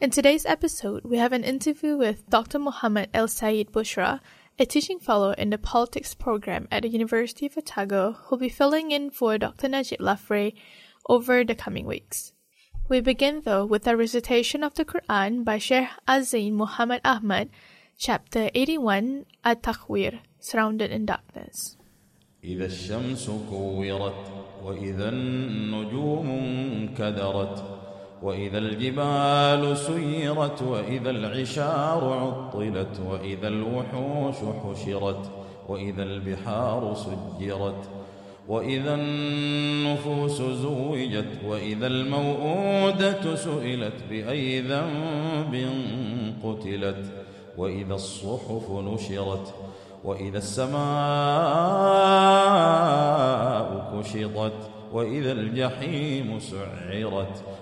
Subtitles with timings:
[0.00, 2.60] In today's episode, we have an interview with Dr.
[2.60, 4.20] Mohammed El Sayed Bushra,
[4.56, 8.92] a teaching fellow in the politics program at the University of Otago, who'll be filling
[8.92, 9.68] in for Dr.
[9.68, 10.54] Najib Lafraie
[11.08, 12.32] over the coming weeks.
[12.88, 17.50] We begin though with a recitation of the Quran by Sheikh Azin Muhammad Ahmad,
[17.98, 21.76] chapter 81, At Takwir, Surrounded in Darkness.
[22.44, 26.28] إذا الشمس كورت وإذا النجوم
[26.94, 27.64] كدرت
[28.22, 35.30] وإذا الجبال سيرت وإذا العشار عطلت وإذا الوحوش حشرت
[35.68, 37.88] وإذا البحار سجرت
[38.48, 45.70] وإذا النفوس زوجت وإذا الموءودة سئلت بأي ذنب
[46.44, 47.12] قتلت
[47.56, 49.54] وإذا الصحف نشرت
[50.04, 50.78] وإذا السماء
[53.94, 57.42] كشطت وإذا الجحيم سعرت.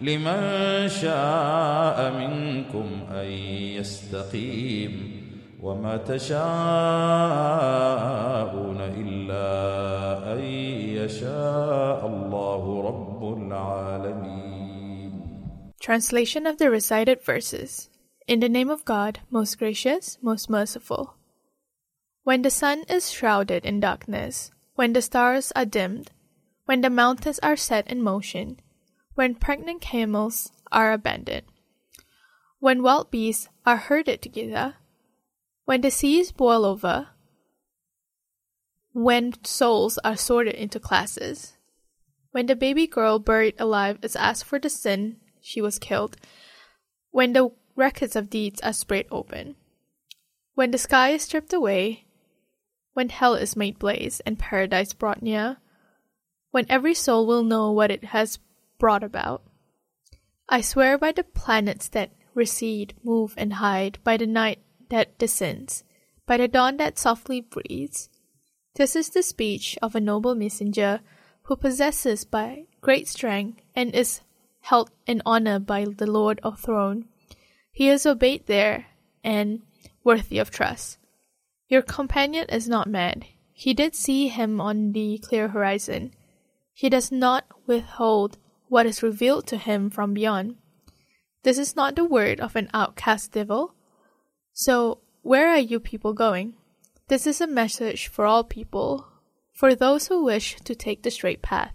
[0.00, 3.26] لمن شاء منكم أن
[3.76, 5.20] يستقيم
[5.62, 6.40] وما تشاءون
[8.80, 9.46] إلا
[10.32, 10.40] أن
[11.04, 14.50] يشاء الله رب العالمين
[15.80, 17.90] Translation of the recited verses
[18.26, 21.16] In the name of God, most gracious, most merciful.
[22.22, 26.12] When the sun is shrouded in darkness, when the stars are dimmed,
[26.64, 28.60] when the mountains are set in motion,
[29.15, 31.45] when pregnant camels are abandoned,
[32.59, 34.75] when wild beasts are herded together,
[35.63, 37.09] when the seas boil over,
[38.91, 41.57] when souls are sorted into classes,
[42.31, 46.17] when the baby girl buried alive is asked for the sin she was killed,
[47.11, 49.55] when the records of deeds are spread open,
[50.53, 52.05] when the sky is stripped away,
[52.93, 55.57] when hell is made blaze and paradise brought near,
[56.51, 58.39] when every soul will know what it has
[58.77, 59.43] brought about.
[60.47, 64.59] I swear by the planets that recede, move, and hide, by the night
[64.89, 65.83] that descends,
[66.25, 68.09] by the dawn that softly breathes.
[68.75, 70.99] This is the speech of a noble messenger
[71.43, 74.21] who possesses by great strength and is
[74.61, 77.05] held in honor by the Lord of throne.
[77.71, 78.87] He is obeyed there
[79.23, 79.61] and
[80.03, 80.97] worthy of trust.
[81.67, 83.25] Your companion is not mad.
[83.53, 86.13] He did see him on the clear horizon.
[86.73, 88.37] He does not withhold
[88.69, 90.55] what is revealed to him from beyond.
[91.43, 93.75] This is not the word of an outcast devil.
[94.53, 96.55] So, where are you people going?
[97.07, 99.05] This is a message for all people,
[99.53, 101.73] for those who wish to take the straight path,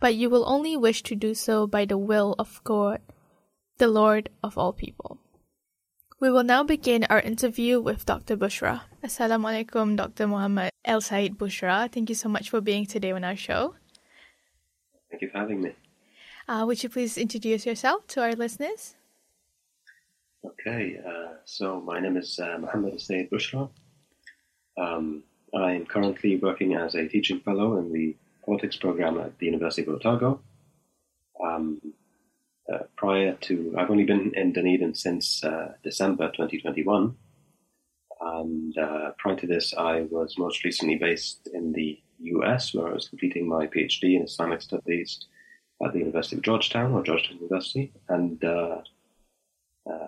[0.00, 3.00] but you will only wish to do so by the will of God,
[3.76, 5.18] the Lord of all people.
[6.18, 8.38] We will now begin our interview with Dr.
[8.38, 8.80] Bushra.
[9.04, 10.26] Assalamu alaikum, Dr.
[10.26, 11.92] Muhammad El Said Bushra.
[11.92, 13.74] Thank you so much for being today on our show.
[15.10, 15.74] Thank you for having me.
[16.46, 18.94] Uh, would you please introduce yourself to our listeners?
[20.44, 23.70] Okay, uh, so my name is uh, Mohammed Said Bushra.
[24.76, 25.22] Um,
[25.54, 28.14] I am currently working as a teaching fellow in the
[28.44, 30.40] politics program at the University of Otago.
[31.42, 31.80] Um,
[32.70, 37.16] uh, prior to, I've only been in Dunedin since uh, December 2021.
[38.20, 42.92] And uh, prior to this, I was most recently based in the US, where I
[42.92, 45.26] was completing my PhD in Islamic Studies
[45.84, 48.78] at the University of Georgetown or Georgetown University, and uh,
[49.90, 50.06] uh,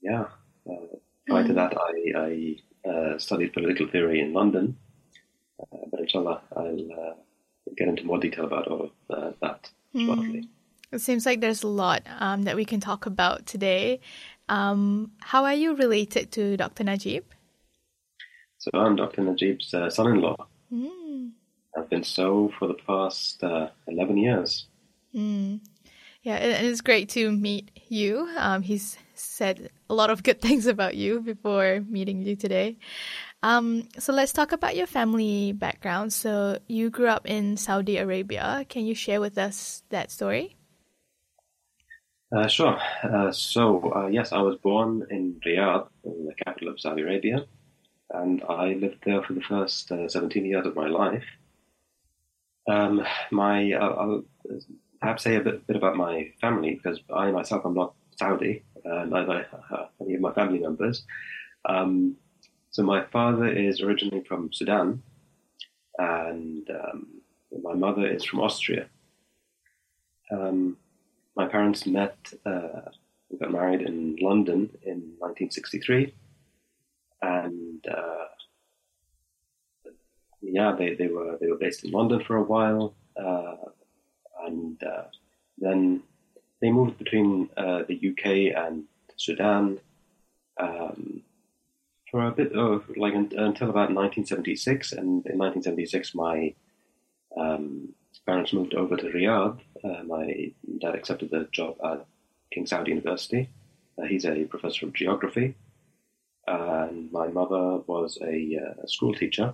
[0.00, 0.24] yeah,
[0.68, 2.56] uh, prior to that, I,
[2.86, 4.76] I uh, studied political theory in London.
[5.60, 7.14] Uh, but inshallah, I'll uh,
[7.76, 10.48] get into more detail about all of uh, that shortly.
[10.90, 14.00] It seems like there's a lot um, that we can talk about today.
[14.48, 16.84] Um, how are you related to Dr.
[16.84, 17.24] Najib?
[18.58, 19.22] So I'm Dr.
[19.22, 20.36] Najib's uh, son-in-law.
[20.72, 21.32] Mm.
[21.76, 24.66] I've been so for the past uh, 11 years.
[25.14, 25.60] Mm.
[26.22, 28.28] Yeah, it, it's great to meet you.
[28.36, 32.76] Um, he's said a lot of good things about you before meeting you today.
[33.42, 36.12] Um, so let's talk about your family background.
[36.12, 38.66] So you grew up in Saudi Arabia.
[38.68, 40.56] Can you share with us that story?
[42.30, 42.78] Uh, sure.
[43.02, 47.46] Uh, so, uh, yes, I was born in Riyadh, in the capital of Saudi Arabia,
[48.10, 51.24] and I lived there for the first uh, 17 years of my life.
[52.68, 54.24] Um, my, I'll
[55.00, 59.04] perhaps say a bit, bit, about my family, because I myself am not Saudi, uh,
[59.04, 59.46] neither
[60.00, 61.04] any of my family members.
[61.64, 62.16] Um,
[62.70, 65.02] so my father is originally from Sudan,
[65.98, 67.06] and um,
[67.62, 68.86] my mother is from Austria.
[70.30, 70.76] Um,
[71.36, 72.90] my parents met, uh,
[73.40, 76.14] got married in London in 1963,
[77.22, 78.24] and uh,
[80.40, 83.56] yeah, they, they were they were based in London for a while, uh,
[84.46, 85.04] and uh,
[85.58, 86.02] then
[86.60, 88.84] they moved between uh, the UK and
[89.16, 89.80] Sudan
[90.60, 91.22] um,
[92.10, 96.54] for a bit of like until about 1976, and in 1976 my
[97.36, 97.94] um,
[98.26, 99.58] parents moved over to Riyadh.
[99.82, 102.06] Uh, my dad accepted the job at
[102.52, 103.48] King Saud University.
[103.98, 105.54] Uh, he's a professor of geography.
[106.46, 109.52] and my mother was a, uh, school teacher.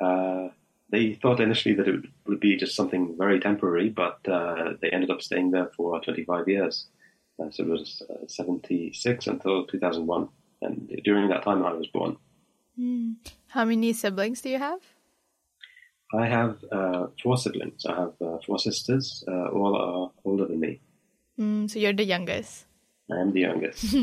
[0.00, 0.48] Uh,
[0.90, 5.10] they thought initially that it would be just something very temporary, but uh, they ended
[5.10, 6.86] up staying there for 25 years.
[7.40, 10.28] Uh, so it was 76 until 2001.
[10.62, 12.16] And during that time, I was born.
[12.78, 13.16] Mm.
[13.48, 14.80] How many siblings do you have?
[16.12, 17.86] I have uh, four siblings.
[17.86, 19.24] I have uh, four sisters.
[19.26, 20.80] Uh, all are older than me.
[21.38, 22.66] Mm, so you're the youngest.
[23.10, 23.94] I am the youngest.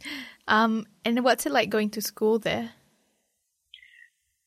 [0.48, 2.70] um, and what's it like going to school there?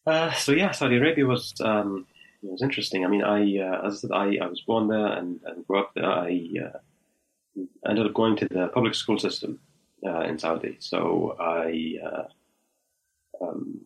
[0.05, 2.05] Uh, so yeah, Saudi Arabia was um,
[2.41, 3.05] was interesting.
[3.05, 5.79] I mean, I uh, as I said, I, I was born there and, and grew
[5.79, 6.05] up there.
[6.05, 6.79] I uh,
[7.87, 9.59] ended up going to the public school system
[10.01, 10.75] in Saudi.
[10.79, 11.97] So I
[13.41, 13.85] um,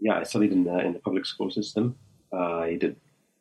[0.00, 1.96] yeah, I studied in the in the public school system.
[2.32, 2.96] Uh, I did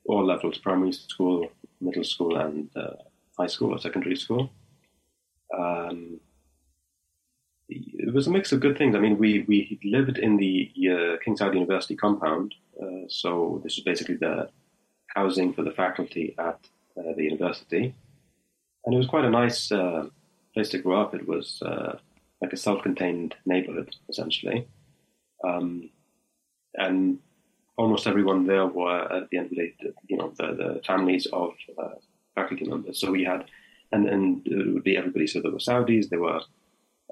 [0.05, 1.49] all levels: primary school,
[1.79, 2.95] middle school, and uh,
[3.37, 4.51] high school or secondary school.
[5.57, 6.19] Um,
[7.69, 8.95] it was a mix of good things.
[8.95, 13.77] I mean, we we lived in the uh, King Saud University compound, uh, so this
[13.77, 14.49] is basically the
[15.15, 16.59] housing for the faculty at
[16.97, 17.93] uh, the university,
[18.83, 20.07] and it was quite a nice uh,
[20.53, 21.13] place to grow up.
[21.13, 21.61] It was
[22.41, 24.67] like a self-contained neighborhood, essentially.
[25.45, 25.89] Um,
[26.75, 27.19] and
[27.77, 29.73] almost everyone there were at the end of the day,
[30.07, 31.95] you know, the, the families of uh,
[32.35, 32.99] faculty members.
[32.99, 33.45] So we had,
[33.91, 35.27] and, and it would be everybody.
[35.27, 36.41] So there were Saudis, there were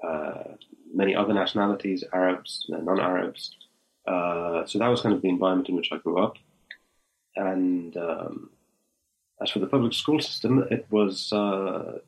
[0.04, 0.44] uh,
[0.94, 3.56] many other nationalities, Arabs, non-Arabs.
[4.08, 6.38] Uh, so that was kind of the environment in which I grew up.
[7.36, 8.50] And um,
[9.42, 12.00] as for the public school system, it was uh,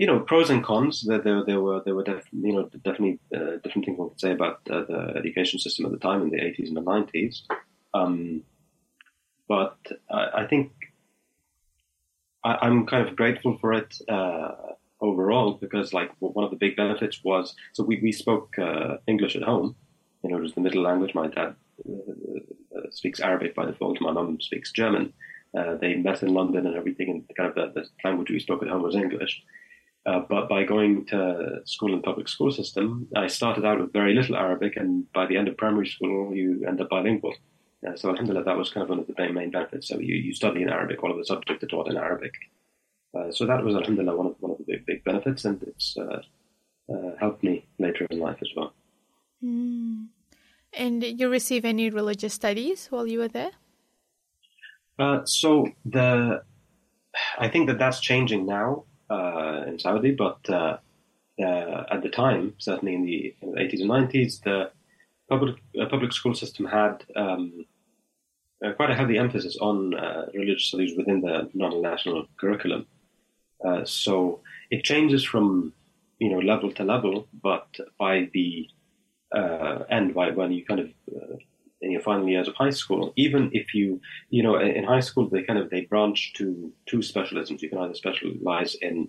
[0.00, 1.02] you know, pros and cons.
[1.02, 4.18] There, there, there were there were def, you know definitely uh, different things one could
[4.18, 7.42] say about uh, the education system at the time in the 80s and the 90s.
[7.92, 8.42] Um,
[9.46, 9.76] but
[10.10, 10.72] I, I think
[12.42, 14.52] I, am kind of grateful for it uh,
[15.00, 19.36] overall because, like, one of the big benefits was so we we spoke uh, English
[19.36, 19.76] at home.
[20.22, 21.14] You know, it was the middle language.
[21.14, 21.54] My dad
[21.88, 24.00] uh, speaks Arabic by default.
[24.00, 25.12] My mum speaks German.
[25.56, 28.62] Uh, they met in London and everything, and kind of the, the language we spoke
[28.62, 29.42] at home was English.
[30.06, 34.14] Uh, but by going to school in public school system, I started out with very
[34.14, 37.34] little Arabic, and by the end of primary school, you end up bilingual.
[37.86, 39.88] Uh, so alhamdulillah, that was kind of one of the main, main benefits.
[39.88, 42.32] So you, you study in Arabic, all of the subjects are taught in Arabic.
[43.16, 46.22] Uh, so that was alhamdulillah one of, one of big, big benefits, and it's uh,
[46.92, 48.72] uh, helped me later in life as well.
[49.44, 50.08] Mm.
[50.72, 53.50] And did you receive any religious studies while you were there?
[54.98, 56.42] Uh, so the,
[57.38, 60.78] I think that that's changing now uh, in Saudi, but uh,
[61.42, 64.70] uh, at the time, certainly in the, in the 80s and 90s, the
[65.28, 65.56] public
[65.88, 67.64] public school system had um,
[68.76, 69.92] quite a heavy emphasis on
[70.34, 72.84] religious studies within the non-national curriculum.
[73.84, 75.72] so it changes from
[76.18, 78.68] you know level to level, but by the
[79.34, 81.36] uh, end, by when you kind of uh,
[81.80, 85.28] in your final years of high school, even if you, you know, in high school
[85.28, 87.62] they kind of they branch to two specialisms.
[87.62, 89.08] You can either specialize in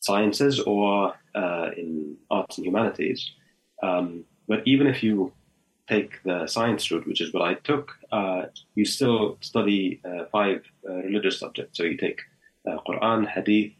[0.00, 3.30] sciences or uh, in arts and humanities.
[3.82, 5.32] Um, but even if you
[5.88, 10.62] take the science route, which is what I took, uh, you still study uh, five
[10.88, 11.78] uh, religious subjects.
[11.78, 12.20] So you take
[12.68, 13.72] uh, Quran, Hadith,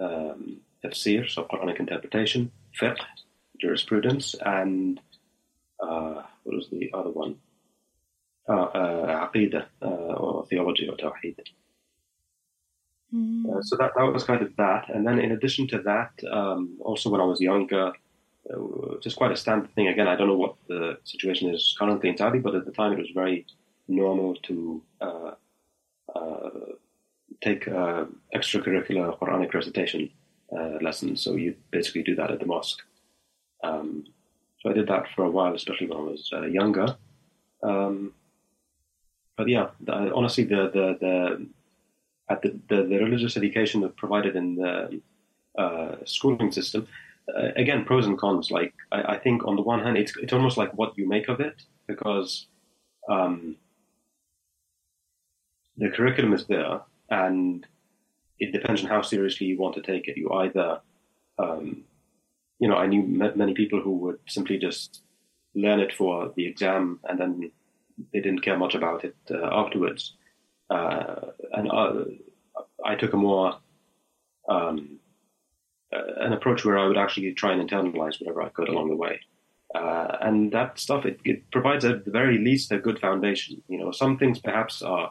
[0.00, 2.98] um, Tafsir, so Quranic interpretation, Fiqh,
[3.60, 5.00] jurisprudence, and
[5.80, 7.36] uh, what was the other one?
[8.48, 11.38] Uh, uh, Aqidah, or theology or Tawheed.
[13.14, 13.64] Mm.
[13.64, 14.88] so that, that was kind of that.
[14.94, 17.92] And then in addition to that, um, also when I was younger,
[18.52, 19.88] uh, just quite a standard thing.
[19.88, 22.92] Again, I don't know what the situation is currently in Saudi, but at the time
[22.92, 23.46] it was very
[23.86, 25.30] normal to uh,
[26.14, 26.50] uh,
[27.42, 28.04] take uh,
[28.34, 30.10] extracurricular Quranic recitation
[30.52, 31.22] uh, lessons.
[31.22, 32.80] So you basically do that at the mosque.
[33.62, 34.04] Um,
[34.60, 36.96] so I did that for a while, especially when I was uh, younger.
[37.62, 38.12] Um,
[39.36, 41.46] but yeah, the, honestly, the the the
[42.30, 45.00] at the, the, the religious education that provided in the
[46.04, 46.86] schooling system
[47.36, 48.50] uh, again, pros and cons.
[48.50, 51.28] Like I, I, think on the one hand, it's it's almost like what you make
[51.28, 52.46] of it because
[53.08, 53.56] um,
[55.76, 57.66] the curriculum is there, and
[58.38, 60.16] it depends on how seriously you want to take it.
[60.16, 60.80] You either,
[61.38, 61.84] um,
[62.58, 65.02] you know, I knew many people who would simply just
[65.54, 67.50] learn it for the exam, and then
[68.12, 70.14] they didn't care much about it uh, afterwards.
[70.70, 71.16] Uh,
[71.52, 72.04] and uh,
[72.84, 73.58] I took a more
[74.48, 74.98] um,
[75.90, 79.20] an approach where I would actually try and internalize whatever I could along the way.
[79.74, 83.62] Uh, and that stuff, it, it, provides at the very least a good foundation.
[83.68, 85.10] You know, some things perhaps are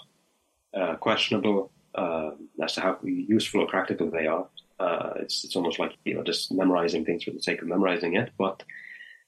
[0.73, 2.31] uh, questionable uh,
[2.63, 4.47] as to how useful or practical they are.
[4.79, 8.15] Uh, it's it's almost like you know just memorizing things for the sake of memorizing
[8.15, 8.31] it.
[8.37, 8.63] But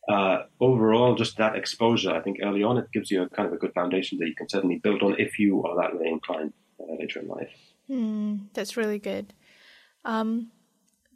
[0.10, 3.54] uh, overall, just that exposure, I think early on, it gives you a kind of
[3.54, 6.54] a good foundation that you can certainly build on if you are that way inclined
[7.00, 7.52] later in life.
[7.90, 9.34] Mm, that's really good.
[10.06, 10.52] Um,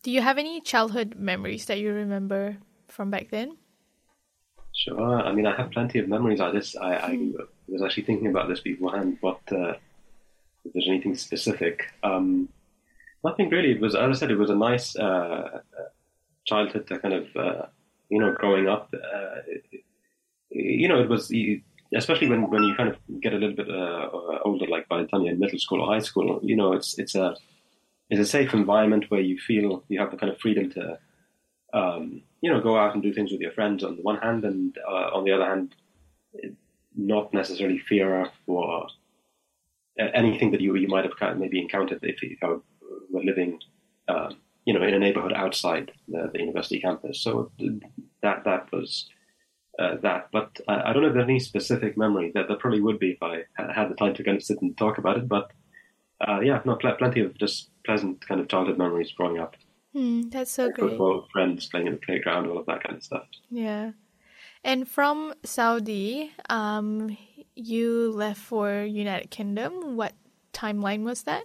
[0.04, 2.58] do you have any childhood memories that you remember
[2.90, 3.58] from back then?
[4.76, 5.22] Sure.
[5.22, 6.76] I mean, I have plenty of memories like this.
[6.76, 7.32] I, I Hmm.
[7.68, 9.76] was actually thinking about this beforehand, but uh,
[10.66, 12.50] if there's anything specific, um,
[13.24, 13.72] nothing really.
[13.72, 15.62] It was, as I said, it was a nice uh,
[16.46, 17.66] childhood to kind of, uh,
[18.10, 18.94] you know, growing up.
[18.94, 19.42] Uh,
[20.50, 21.34] you know, it was,
[21.96, 24.10] especially when, when you kind of get a little bit uh,
[24.46, 26.98] older, like by the time you're in middle school or high school, you know, it's
[27.00, 27.36] it's a
[28.10, 31.00] is a safe environment where you feel you have the kind of freedom to,
[31.74, 34.46] um, you know, go out and do things with your friends on the one hand,
[34.46, 35.74] and uh, on the other hand,
[36.96, 38.88] not necessarily fear for
[39.98, 42.64] anything that you you might have maybe encountered if, if you
[43.10, 43.60] were living,
[44.08, 47.22] um, you know, in a neighborhood outside the, the university campus.
[47.22, 47.52] So
[48.22, 49.10] that that was.
[49.80, 52.80] Uh, that, but I, I, don't know if there's any specific memory that there probably
[52.80, 55.28] would be if I had the time to kind of sit and talk about it.
[55.28, 55.50] But
[56.28, 59.56] uh, yeah, no, pl- plenty of just pleasant kind of childhood memories growing up.
[59.94, 60.90] Hmm, that's so like great.
[60.90, 63.26] Football, friends playing in the playground, all of that kind of stuff.
[63.50, 63.92] Yeah.
[64.64, 67.18] And from Saudi, um,
[67.56, 69.96] you left for United Kingdom.
[69.96, 70.14] What
[70.54, 71.44] timeline was that?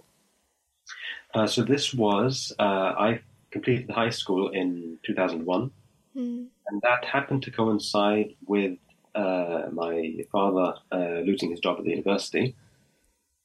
[1.33, 5.71] Uh, so this was uh, I completed high school in 2001,
[6.15, 6.45] Hmm.
[6.67, 8.77] and that happened to coincide with
[9.13, 12.55] uh, my father uh, losing his job at the university.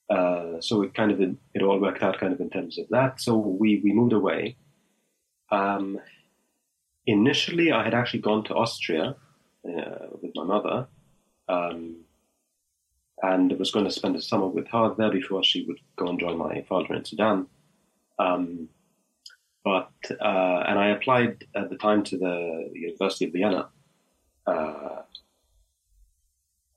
[0.09, 3.19] Uh, so it kind of it all worked out kind of in terms of that.
[3.21, 4.55] So we we moved away.
[5.51, 5.99] Um,
[7.05, 9.15] initially, I had actually gone to Austria
[9.67, 10.87] uh, with my mother,
[11.47, 11.97] um,
[13.21, 16.19] and was going to spend the summer with her there before she would go and
[16.19, 17.47] join my father in Sudan.
[18.19, 18.69] Um,
[19.63, 19.91] but
[20.21, 23.69] uh, and I applied at the time to the University of Vienna.
[24.45, 25.01] Uh,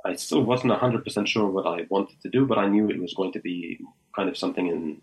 [0.05, 3.13] I still wasn't 100% sure what I wanted to do, but I knew it was
[3.15, 3.79] going to be
[4.17, 5.03] kind of something in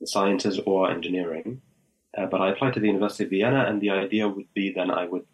[0.00, 1.60] the sciences or engineering.
[2.16, 4.90] Uh, but I applied to the University of Vienna, and the idea would be then
[4.90, 5.26] I would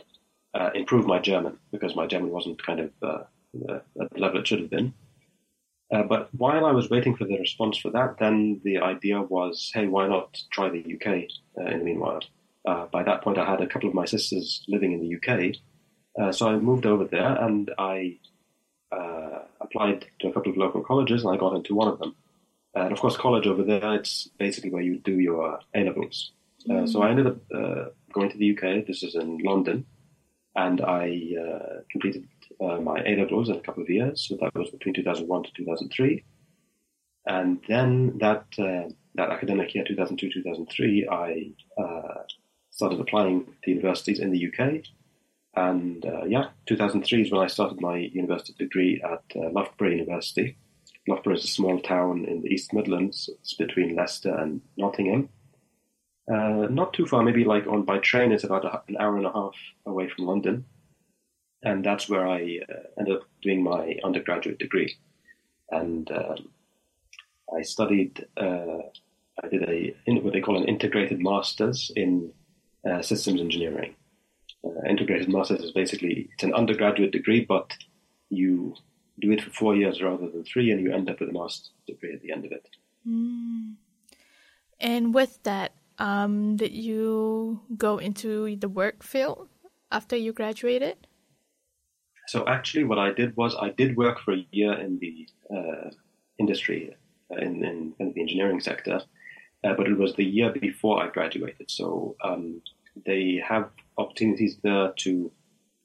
[0.55, 3.25] uh, improve my German because my German wasn't kind of uh,
[4.01, 4.95] at the level it should have been.
[5.95, 9.71] Uh, but while I was waiting for the response for that, then the idea was,
[9.73, 12.23] hey, why not try the UK uh, in the meanwhile?
[12.67, 16.35] Uh, by that point, I had a couple of my sisters living in the UK,
[16.35, 18.19] so I moved over there and I
[18.95, 22.15] uh, applied to a couple of local colleges, and I got into one of them.
[22.75, 26.33] And of course, college over there, it's basically where you do your A levels.
[26.71, 28.87] Uh, so I ended up uh, going to the UK.
[28.87, 29.87] This is in London,
[30.57, 32.27] and I uh, completed
[32.61, 34.27] uh, my A levels in a couple of years.
[34.29, 36.25] So that was between 2001 to 2003.
[37.27, 41.53] And then that uh, that academic year, 2002-2003, I
[42.75, 44.83] started applying to universities in the UK.
[45.57, 50.57] And uh, yeah, 2003 is when I started my university degree at uh, Loughborough University.
[51.07, 53.31] Loughborough is a small town in the East Midlands.
[53.41, 55.29] It's between Leicester and Nottingham.
[56.29, 59.27] Uh, not too far, maybe like on by train, it's about a, an hour and
[59.27, 59.55] a half
[59.87, 60.65] away from London.
[61.65, 64.97] And that's where I uh, ended up doing my undergraduate degree.
[65.71, 66.51] And um,
[67.57, 68.83] I studied, uh,
[69.43, 72.33] I did a what they call an integrated master's in
[72.89, 73.97] uh, systems engineering.
[74.89, 77.73] Integrated master's is basically it's an undergraduate degree, but
[78.31, 78.75] you
[79.21, 81.71] do it for four years rather than three, and you end up with a master's
[81.87, 82.69] degree at the end of it.
[83.07, 83.75] Mm.
[84.81, 89.49] And with that, um, did you go into the work field
[89.93, 91.07] after you graduated?
[92.27, 95.91] So actually, what I did was I did work for a year in the uh,
[96.39, 96.97] industry,
[97.31, 99.01] uh, in, in, in, the engineering sector,
[99.63, 101.71] uh, but it was the year before I graduated.
[101.71, 102.63] So um,
[103.05, 105.31] they have opportunities there to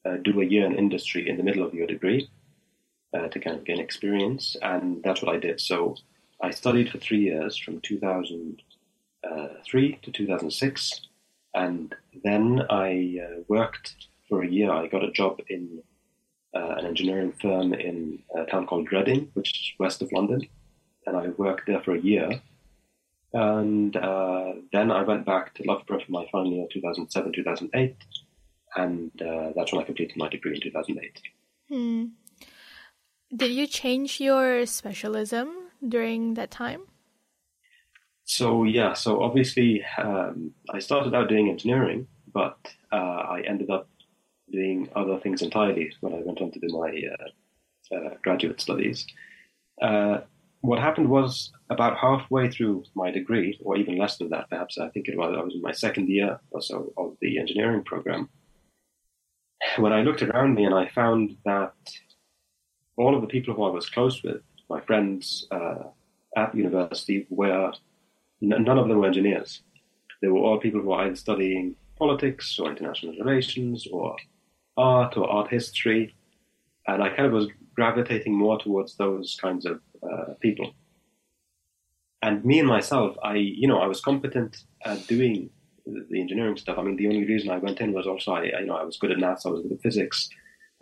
[0.05, 2.29] uh, do a year in industry in the middle of your degree
[3.13, 5.59] uh, to kind of gain experience, and that's what I did.
[5.59, 5.95] So
[6.41, 8.63] I studied for three years, from 2003
[9.23, 11.01] uh, to 2006,
[11.53, 11.93] and
[12.23, 13.95] then I worked
[14.29, 14.71] for a year.
[14.71, 15.81] I got a job in
[16.53, 20.47] uh, an engineering firm in a town called Reading, which is west of London,
[21.05, 22.41] and I worked there for a year.
[23.33, 27.95] And uh, then I went back to Loughborough for my final year, 2007, 2008,
[28.75, 31.21] and uh, that's when I completed my degree in 2008.
[31.69, 32.05] Hmm.
[33.35, 35.49] Did you change your specialism
[35.87, 36.81] during that time?
[38.23, 42.57] So yeah, so obviously um, I started out doing engineering, but
[42.91, 43.89] uh, I ended up
[44.51, 49.05] doing other things entirely when I went on to do my uh, uh, graduate studies.
[49.81, 50.19] Uh,
[50.61, 54.89] what happened was about halfway through my degree, or even less than that, perhaps I
[54.89, 58.29] think it was I was in my second year or so of the engineering program.
[59.77, 61.73] When I looked around me and I found that
[62.97, 65.83] all of the people who I was close with, my friends uh,
[66.35, 67.71] at university, were
[68.41, 69.61] none of them were engineers.
[70.21, 74.15] They were all people who were either studying politics or international relations or
[74.79, 76.15] art or art history,
[76.87, 80.73] and I kind of was gravitating more towards those kinds of uh, people.
[82.21, 85.49] And me and myself, I you know I was competent at doing
[85.85, 86.77] the engineering stuff.
[86.77, 88.97] I mean, the only reason I went in was also I you know I was
[88.97, 90.29] good at maths, I was good at physics,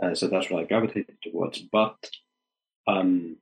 [0.02, 1.60] uh, so that's what I gravitated towards.
[1.60, 1.98] But
[2.88, 3.38] um,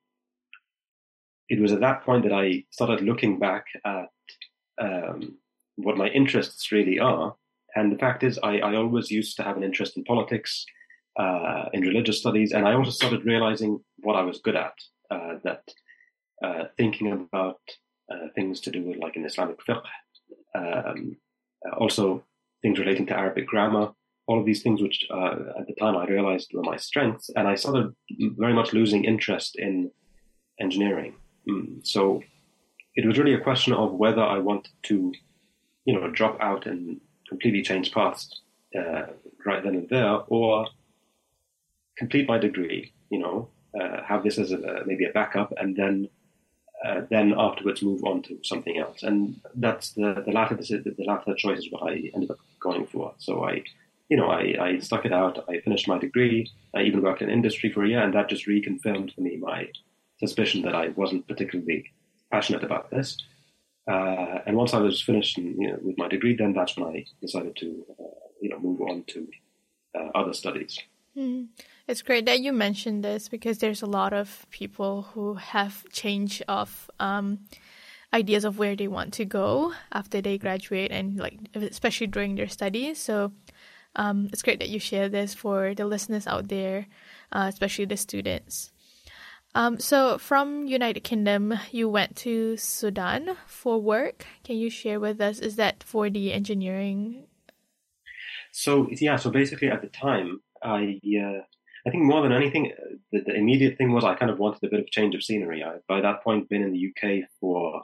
[1.49, 4.09] it was at that point that I started looking back at
[4.81, 5.37] um,
[5.75, 7.35] what my interests really are,
[7.75, 10.65] and the fact is, I, I always used to have an interest in politics,
[11.19, 14.73] uh, in religious studies, and I also started realizing what I was good at.
[15.11, 15.61] Uh, that
[16.43, 17.59] uh, thinking about
[18.11, 19.83] uh, things to do with like an Islamic fiqh,
[20.55, 21.15] um,
[21.77, 22.23] also
[22.61, 23.91] things relating to Arabic grammar,
[24.27, 27.47] all of these things which uh, at the time I realized were my strengths, and
[27.47, 27.93] I started
[28.37, 29.91] very much losing interest in
[30.59, 31.15] engineering.
[31.47, 31.85] Mm.
[31.85, 32.23] So
[32.95, 35.13] it was really a question of whether I wanted to,
[35.85, 38.41] you know, drop out and completely change paths
[38.77, 39.07] uh,
[39.45, 40.67] right then and there, or
[41.97, 46.09] complete my degree, you know, uh, have this as a, maybe a backup, and then
[46.85, 49.03] uh, then afterwards move on to something else.
[49.03, 52.85] And that's the the latter the, the latter choice is what I ended up going
[52.85, 53.13] for.
[53.17, 53.63] So I,
[54.09, 55.45] you know, I, I stuck it out.
[55.49, 56.51] I finished my degree.
[56.75, 59.69] I even worked in industry for a year, and that just reconfirmed for me my
[60.19, 61.91] suspicion that I wasn't particularly
[62.31, 63.17] passionate about this.
[63.87, 67.05] Uh, and once I was finished you know, with my degree, then that's when I
[67.21, 68.03] decided to, uh,
[68.41, 69.27] you know, move on to
[69.95, 70.79] uh, other studies.
[71.15, 71.47] Mm.
[71.87, 76.41] It's great that you mentioned this because there's a lot of people who have change
[76.47, 77.39] of um,
[78.13, 82.49] ideas of where they want to go after they graduate and like especially during their
[82.49, 82.97] studies.
[82.97, 83.31] So
[83.95, 86.87] um, it's great that you share this for the listeners out there,
[87.31, 88.71] uh, especially the students.
[89.55, 94.25] Um, so from United Kingdom, you went to Sudan for work.
[94.43, 95.39] Can you share with us?
[95.39, 97.23] Is that for the engineering?
[98.51, 101.39] So yeah, so basically at the time, I uh,
[101.87, 104.63] I think more than anything, uh, the, the, immediate thing was I kind of wanted
[104.63, 105.63] a bit of change of scenery.
[105.63, 107.83] I by that point been in the UK for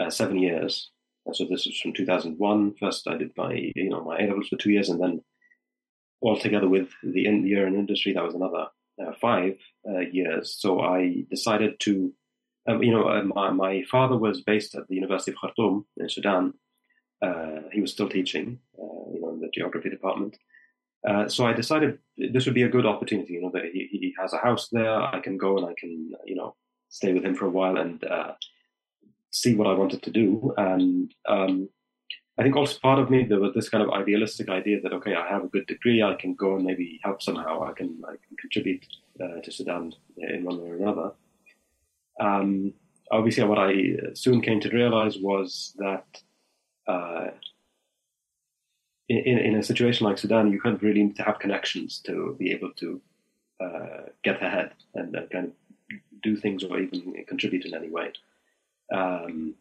[0.00, 0.90] uh, seven years.
[1.32, 2.74] So this was from 2001.
[2.80, 5.22] First, I did my you know my A levels for two years, and then
[6.20, 8.66] altogether with the year in industry, that was another uh,
[9.20, 9.56] five
[9.88, 10.56] uh, years.
[10.58, 12.12] So I decided to,
[12.68, 16.08] um, you know, uh, my, my, father was based at the University of Khartoum in
[16.08, 16.54] Sudan.
[17.72, 20.36] he was still teaching, you know, in the geography department.
[21.06, 23.34] Uh, so I decided this would be a good opportunity.
[23.34, 25.02] You know, that he, he has a house there.
[25.02, 26.56] I can go and I can, you know,
[26.88, 28.32] stay with him for a while and uh,
[29.30, 30.54] see what I wanted to do.
[30.56, 31.68] And um,
[32.36, 35.14] I think also part of me there was this kind of idealistic idea that okay,
[35.14, 38.12] I have a good degree, I can go and maybe help somehow, I can I
[38.12, 38.86] can contribute
[39.22, 41.12] uh, to Sudan in one way or another.
[42.20, 42.74] Um,
[43.10, 43.72] obviously, what I
[44.14, 46.06] soon came to realize was that
[46.86, 47.28] uh,
[49.08, 52.36] in, in a situation like Sudan, you kind of really need to have connections to
[52.38, 53.00] be able to
[53.60, 55.52] uh, get ahead and, and kind of
[56.22, 58.12] do things or even contribute in any way.
[58.92, 59.54] Um,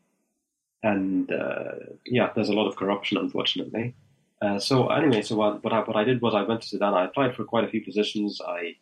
[0.84, 1.72] and uh,
[2.06, 3.96] yeah, there's a lot of corruption, unfortunately.
[4.41, 6.93] Uh, so anyway, so what, what, I, what I did was I went to Sudan.
[6.93, 8.41] I applied for quite a few positions.
[8.46, 8.76] I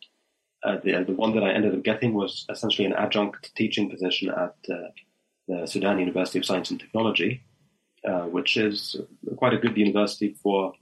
[0.64, 4.28] uh, the the one that I ended up getting was essentially an adjunct teaching position
[4.30, 4.90] at uh,
[5.48, 7.42] the Sudan University of Science and Technology,
[8.08, 8.96] uh, which is
[9.36, 10.72] quite a good university for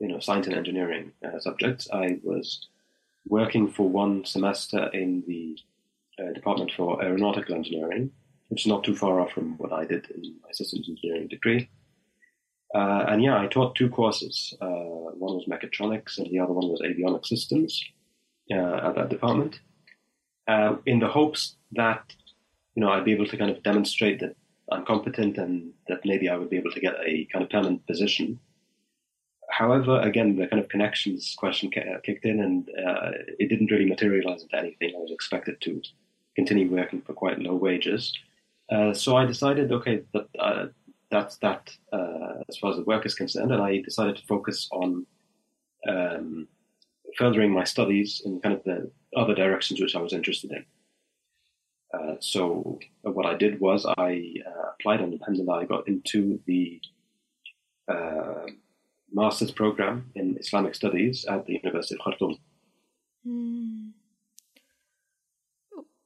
[0.00, 1.88] you know science and engineering uh, subjects.
[1.92, 2.68] I was
[3.26, 5.56] working for one semester in the
[6.32, 8.12] Department for Aeronautical Engineering,
[8.48, 11.68] which is not too far off from what I did in my systems engineering degree.
[12.74, 14.52] Uh, and yeah, I taught two courses.
[14.60, 17.82] Uh, one was mechatronics, and the other one was avionic systems
[18.52, 19.60] uh, at that department,
[20.48, 22.14] uh, in the hopes that
[22.74, 24.34] you know I'd be able to kind of demonstrate that
[24.72, 27.86] I'm competent and that maybe I would be able to get a kind of permanent
[27.86, 28.40] position.
[29.50, 34.42] However, again, the kind of connections question kicked in, and uh, it didn't really materialize
[34.42, 34.92] into anything.
[34.96, 35.80] I was expected to
[36.34, 38.12] continue working for quite low wages.
[38.70, 40.66] Uh, so I decided, okay, that uh,
[41.10, 44.68] that's that uh, as far as the work is concerned, and I decided to focus
[44.72, 45.06] on
[45.88, 46.48] um,
[47.18, 50.64] furthering my studies in kind of the other directions which I was interested in.
[51.94, 56.80] Uh, so what I did was I uh, applied and I got into the
[57.86, 58.46] uh,
[59.12, 62.38] master's program in Islamic studies at the University of Khartoum.
[63.26, 63.92] Mm.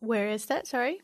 [0.01, 0.67] Where is that?
[0.67, 1.01] Sorry.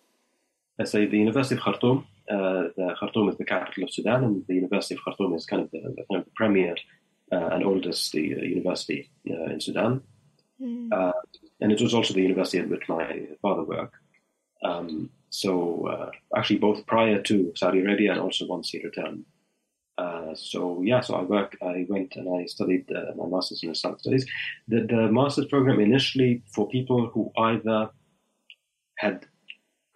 [0.80, 2.06] I say the University of Khartoum.
[2.28, 5.62] Uh, the Khartoum is the capital of Sudan, and the University of Khartoum is kind
[5.62, 6.74] of the, the, kind of the premier
[7.32, 10.02] uh, and oldest the, university uh, in Sudan.
[10.62, 11.12] Mm.
[11.60, 13.96] and it was also the university at which my father worked.
[14.62, 19.24] Um, so uh, actually, both prior to Saudi Arabia and also once he returned.
[19.98, 21.56] Uh, so yeah, so I work.
[21.62, 24.26] I went and I studied uh, my master's in Islamic studies.
[24.68, 27.90] The, the master's program initially for people who either
[28.96, 29.26] had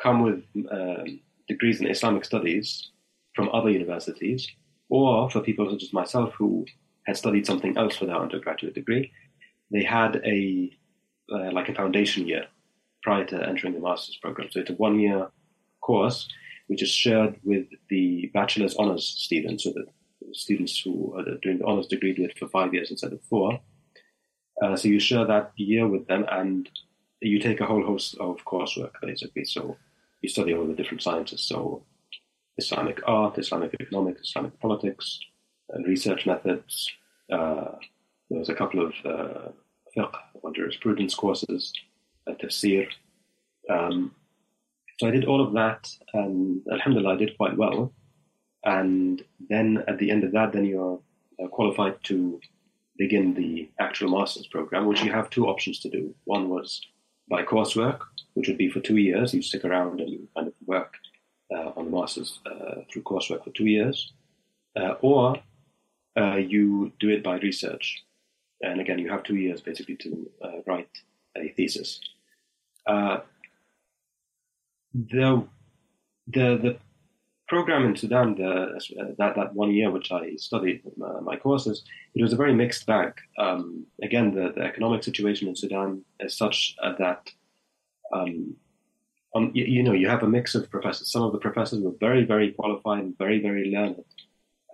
[0.02, 2.90] come with um, degrees in Islamic studies
[3.34, 4.48] from other universities,
[4.88, 6.64] or for people such as myself who
[7.06, 9.10] had studied something else for their undergraduate degree,
[9.70, 10.70] they had a
[11.32, 12.46] uh, like a foundation year
[13.02, 14.48] prior to entering the master's program.
[14.50, 15.28] So it's a one-year
[15.80, 16.28] course
[16.68, 19.86] which is shared with the bachelor's honors students, so the
[20.32, 23.60] students who are doing the honors degree do it for five years instead of four.
[24.62, 26.68] Uh, so you share that year with them, and
[27.20, 29.44] you take a whole host of coursework basically.
[29.44, 29.76] So
[30.20, 31.42] you study all the different sciences.
[31.42, 31.84] So
[32.56, 35.20] Islamic art, Islamic economics, Islamic politics,
[35.70, 36.90] and research methods.
[37.32, 37.72] Uh,
[38.30, 39.48] there was a couple of uh,
[39.96, 41.72] fiqh or jurisprudence courses,
[42.26, 42.88] uh, tafsir.
[43.70, 44.14] Um,
[44.98, 47.92] so I did all of that, and alhamdulillah, I did quite well.
[48.64, 51.00] And then at the end of that, then you're
[51.42, 52.40] uh, qualified to
[52.96, 56.14] begin the actual master's program, which you have two options to do.
[56.24, 56.80] One was
[57.28, 58.00] by coursework,
[58.34, 59.34] which would be for two years.
[59.34, 60.94] You stick around and you kind of work
[61.54, 64.12] uh, on the masters uh, through coursework for two years,
[64.76, 65.36] uh, or
[66.18, 68.04] uh, you do it by research.
[68.60, 70.90] And again, you have two years basically to uh, write
[71.36, 72.00] a thesis.
[72.86, 73.20] Uh,
[74.94, 75.46] the
[76.26, 76.76] the the
[77.48, 81.82] program in Sudan, the, that that one year which I studied my, my courses,
[82.14, 83.14] it was a very mixed bag.
[83.38, 87.30] Um, again, the, the economic situation in Sudan is such that
[88.12, 88.56] um,
[89.34, 91.10] um, you, you, know, you have a mix of professors.
[91.10, 94.04] Some of the professors were very, very qualified and very, very learned,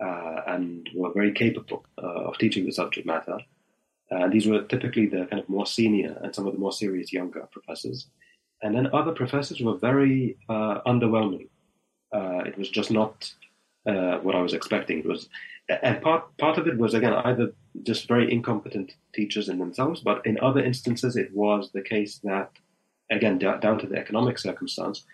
[0.01, 3.39] uh, and were very capable uh, of teaching the subject matter.
[4.11, 7.11] Uh, these were typically the kind of more senior and some of the more serious
[7.11, 8.07] younger professors.
[8.61, 11.49] And then other professors were very uh, underwhelming.
[12.15, 13.31] Uh, it was just not
[13.91, 14.99] uh, what I was expecting.
[14.99, 15.29] It was,
[15.69, 17.47] and part part of it was again either
[17.83, 22.51] just very incompetent teachers in themselves, but in other instances it was the case that
[23.11, 25.05] again, d- down to the economic circumstance,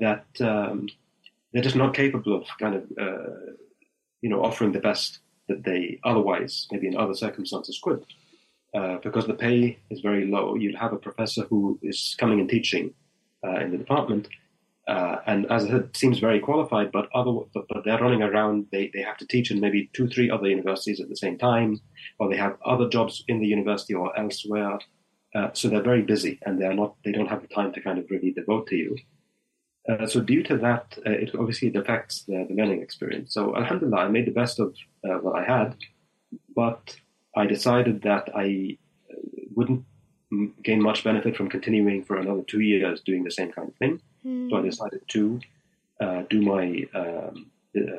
[0.00, 0.88] that um,
[1.52, 3.52] they're just not capable of kind of, uh,
[4.20, 8.04] you know, offering the best that they otherwise, maybe in other circumstances, could.
[8.74, 12.48] Uh, because the pay is very low, you'd have a professor who is coming and
[12.48, 12.92] teaching
[13.46, 14.26] uh, in the department,
[14.86, 18.66] uh, and as I said, seems very qualified, but other but, but, they're running around.
[18.70, 21.80] They they have to teach in maybe two, three other universities at the same time,
[22.18, 24.78] or they have other jobs in the university or elsewhere.
[25.34, 27.98] Uh, so they're very busy and they're not, they don't have the time to kind
[27.98, 28.96] of really devote to you.
[29.88, 33.34] Uh, so due to that, uh, it obviously affects the, the, learning experience.
[33.34, 35.76] So alhamdulillah, I made the best of uh, what I had,
[36.54, 36.96] but
[37.36, 38.78] I decided that I
[39.10, 39.16] uh,
[39.54, 39.84] wouldn't
[40.62, 44.00] gain much benefit from continuing for another two years doing the same kind of thing.
[44.26, 44.50] Mm.
[44.50, 45.40] So I decided to
[46.30, 47.50] do my um,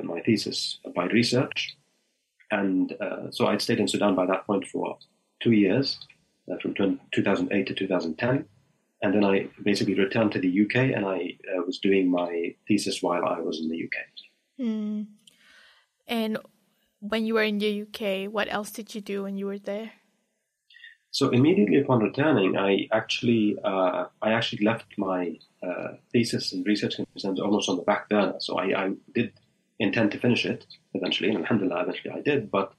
[0.04, 1.76] my thesis by research,
[2.52, 4.98] and uh, so I'd stayed in Sudan by that point for
[5.42, 6.00] two years,
[6.52, 8.46] uh, from 2008 to 2010.
[9.02, 13.04] And then I basically returned to the UK and I uh, was doing my thesis
[13.04, 13.98] while I was in the UK.
[14.60, 15.08] Mm.
[16.08, 16.38] And
[17.00, 19.92] when you were in the UK, what else did you do when you were there?
[21.16, 26.98] So immediately upon returning, I actually uh, I actually left my uh, thesis and research
[26.98, 28.36] concerns almost on the back burner.
[28.40, 29.32] So I, I, did
[29.80, 32.52] intend to finish it eventually, and alhamdulillah, eventually I did.
[32.52, 32.74] But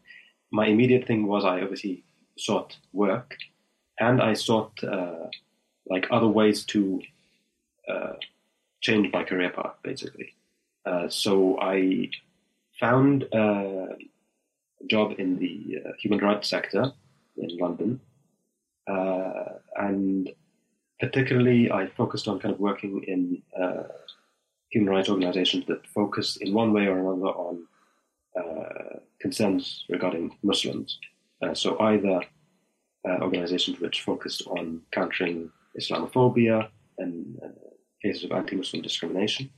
[0.50, 2.04] my immediate thing was I obviously
[2.36, 3.38] sought work,
[3.98, 5.28] and I sought uh,
[5.88, 7.00] like other ways to
[7.88, 8.16] uh,
[8.82, 10.34] change my career path, basically.
[10.84, 12.10] Uh, so I
[12.78, 13.96] found a
[14.90, 16.92] job in the uh, human rights sector
[17.38, 18.00] in London,
[18.86, 19.44] uh,
[19.76, 20.30] and
[21.00, 23.84] particularly I focused on kind of working in uh,
[24.70, 27.66] human rights organizations that focus in one way or another on
[28.36, 30.98] uh, concerns regarding Muslims.
[31.42, 32.20] Uh, so either
[33.08, 36.68] uh, organizations which focused on countering Islamophobia
[36.98, 37.48] and uh,
[38.02, 39.50] cases of anti-Muslim discrimination,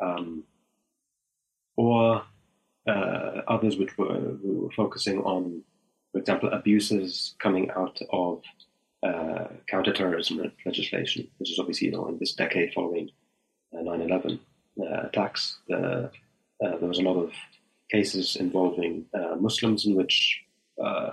[0.00, 0.44] um,
[1.76, 2.22] or
[3.48, 5.62] others which were, were, focusing on,
[6.16, 8.42] for example, abuses coming out of
[9.02, 13.10] uh, counterterrorism legislation, which is obviously you know in this decade following
[13.74, 14.38] 9/11
[15.08, 15.58] attacks.
[15.68, 16.10] there
[16.60, 17.32] was a lot of
[17.90, 20.40] cases involving uh, Muslims in which
[20.82, 21.10] uh,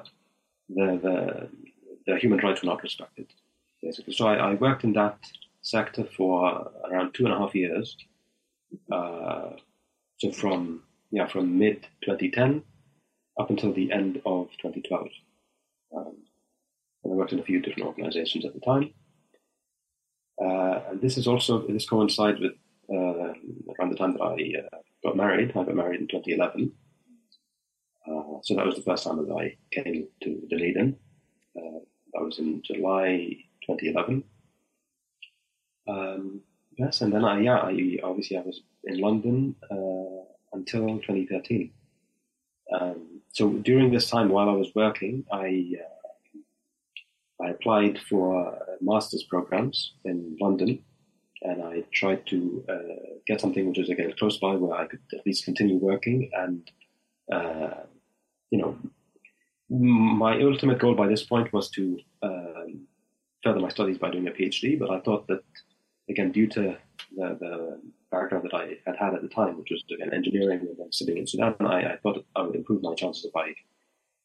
[0.69, 1.49] the, the,
[2.07, 3.27] the, human rights were not respected,
[3.81, 4.13] basically.
[4.13, 5.17] So I, I, worked in that
[5.61, 7.97] sector for around two and a half years.
[8.89, 9.49] Uh,
[10.19, 12.63] so from yeah from mid 2010
[13.39, 15.07] up until the end of 2012.
[15.95, 16.15] Um,
[17.03, 18.93] and I worked in a few different organizations at the time.
[20.41, 22.53] Uh, and this is also this coincides with
[22.91, 23.33] uh,
[23.73, 25.51] around the time that I uh, got married.
[25.51, 26.71] I got married in 2011.
[28.05, 30.97] Uh, so that was the first time that I came to Dunedin.
[31.55, 31.79] Uh,
[32.13, 34.23] that was in July 2011.
[35.87, 36.41] Um,
[36.77, 41.71] yes, and then I, yeah, I obviously I was in London uh, until 2013.
[42.79, 49.23] Um, so during this time, while I was working, I uh, I applied for master's
[49.23, 50.79] programs in London
[51.43, 55.01] and I tried to uh, get something which was again close by where I could
[55.13, 56.29] at least continue working.
[56.33, 56.71] And
[57.31, 57.83] uh,
[58.49, 58.77] you know,
[59.69, 62.87] my ultimate goal by this point was to um,
[63.43, 64.79] further my studies by doing a PhD.
[64.79, 65.43] But I thought that
[66.09, 66.77] again, due to
[67.15, 70.77] the, the background that I had had at the time, which was again engineering and
[70.77, 73.53] then sitting in Sudan, I, I thought I would improve my chances if I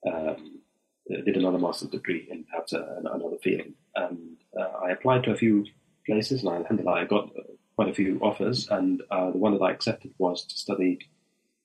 [0.08, 0.60] um,
[1.08, 3.72] did another master's degree in perhaps a, another field.
[3.96, 5.66] And uh, I applied to a few
[6.06, 7.30] places, and alhamdulillah, I got
[7.76, 10.98] quite a few offers, and uh, the one that I accepted was to study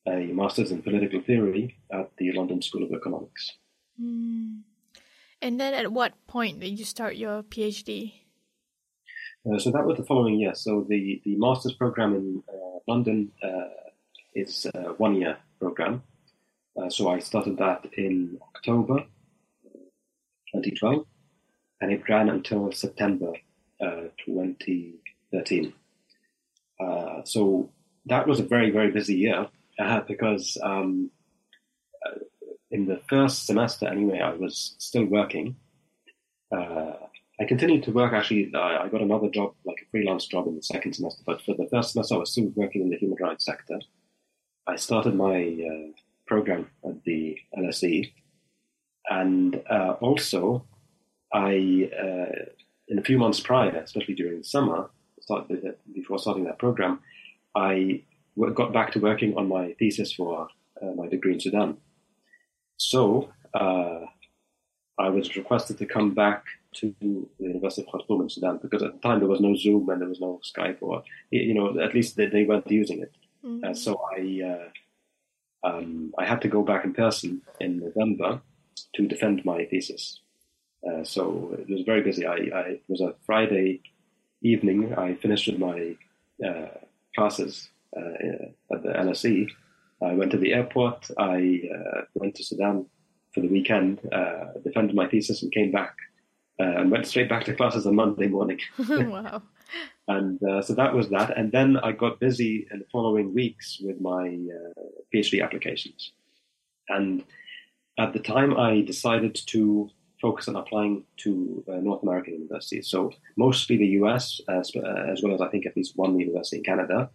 [0.07, 3.53] a master's in political theory at the London School of Economics.
[4.01, 4.61] Mm.
[5.41, 8.13] And then, at what point did you start your PhD?
[9.45, 10.55] Uh, so that was the following year.
[10.55, 13.89] So the, the master's program in uh, London uh,
[14.33, 16.03] is a one year program.
[16.77, 19.05] Uh, so I started that in October
[20.53, 21.05] 2012,
[21.81, 23.33] and it ran until September
[24.25, 25.73] 2013.
[26.79, 27.69] Uh, so
[28.05, 29.47] that was a very, very busy year
[29.79, 31.11] uh, because um,
[32.05, 32.19] uh,
[32.71, 35.55] in the first semester, anyway, I was still working.
[37.43, 38.13] Uh, I continued to work.
[38.13, 41.23] Actually, I got another job, like a freelance job, in the second semester.
[41.25, 43.79] But for the first semester, I was still working in the human rights sector.
[44.65, 45.91] I started my uh,
[46.25, 48.13] program at the LSE,
[49.09, 50.65] and uh, also
[51.33, 51.89] I
[52.87, 54.89] in a few months prior, especially during the summer,
[55.93, 56.99] before starting that program,
[57.55, 58.03] I
[58.53, 60.47] got back to working on my thesis for
[60.81, 61.77] uh, my degree in Sudan.
[62.77, 64.01] So uh,
[64.99, 66.43] I was requested to come back
[66.75, 69.89] to the University of Khartoum in Sudan because at the time there was no Zoom
[69.89, 73.13] and there was no Skype or you know at least they, they weren't using it.
[73.45, 73.65] Mm-hmm.
[73.65, 78.41] Uh, so I uh, um, I had to go back in person in November
[78.95, 80.19] to defend my thesis.
[80.87, 82.25] Uh, so it was very busy.
[82.25, 83.81] I, I, it was a Friday
[84.41, 84.93] evening.
[84.95, 85.95] I finished with my
[86.45, 86.67] uh,
[87.15, 89.49] classes uh, at the LSE.
[90.01, 91.09] I went to the airport.
[91.17, 92.85] I uh, went to Sudan
[93.33, 95.95] for the weekend, uh, defended my thesis, and came back.
[96.59, 98.59] And went straight back to classes on Monday morning.
[98.79, 99.41] wow.
[100.07, 101.35] And so that was that.
[101.37, 104.37] And then I got busy in the following weeks with my
[105.13, 106.11] PhD applications.
[106.89, 107.23] And
[107.97, 109.89] at the time, I decided to
[110.23, 112.89] focus on applying to uh, North American universities.
[112.89, 116.57] So mostly the US, as, uh, as well as I think at least one university
[116.57, 117.09] in Canada,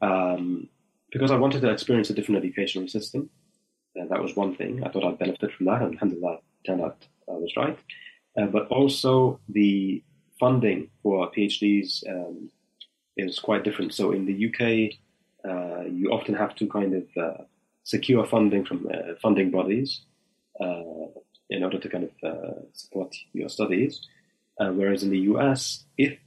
[0.00, 0.68] um,
[1.10, 3.28] because I wanted to experience a different educational system.
[4.00, 4.84] Uh, that was one thing.
[4.84, 7.78] I thought I'd benefit from that, and alhamdulillah, turned out I was right.
[8.36, 10.02] Uh, but also the
[10.38, 12.50] funding for PhDs um,
[13.16, 13.94] is quite different.
[13.94, 14.98] So in the UK,
[15.48, 17.44] uh, you often have to kind of uh,
[17.84, 20.02] secure funding from uh, funding bodies
[20.60, 21.06] uh,
[21.48, 24.06] in order to kind of support your studies.
[24.58, 26.18] whereas in the US, if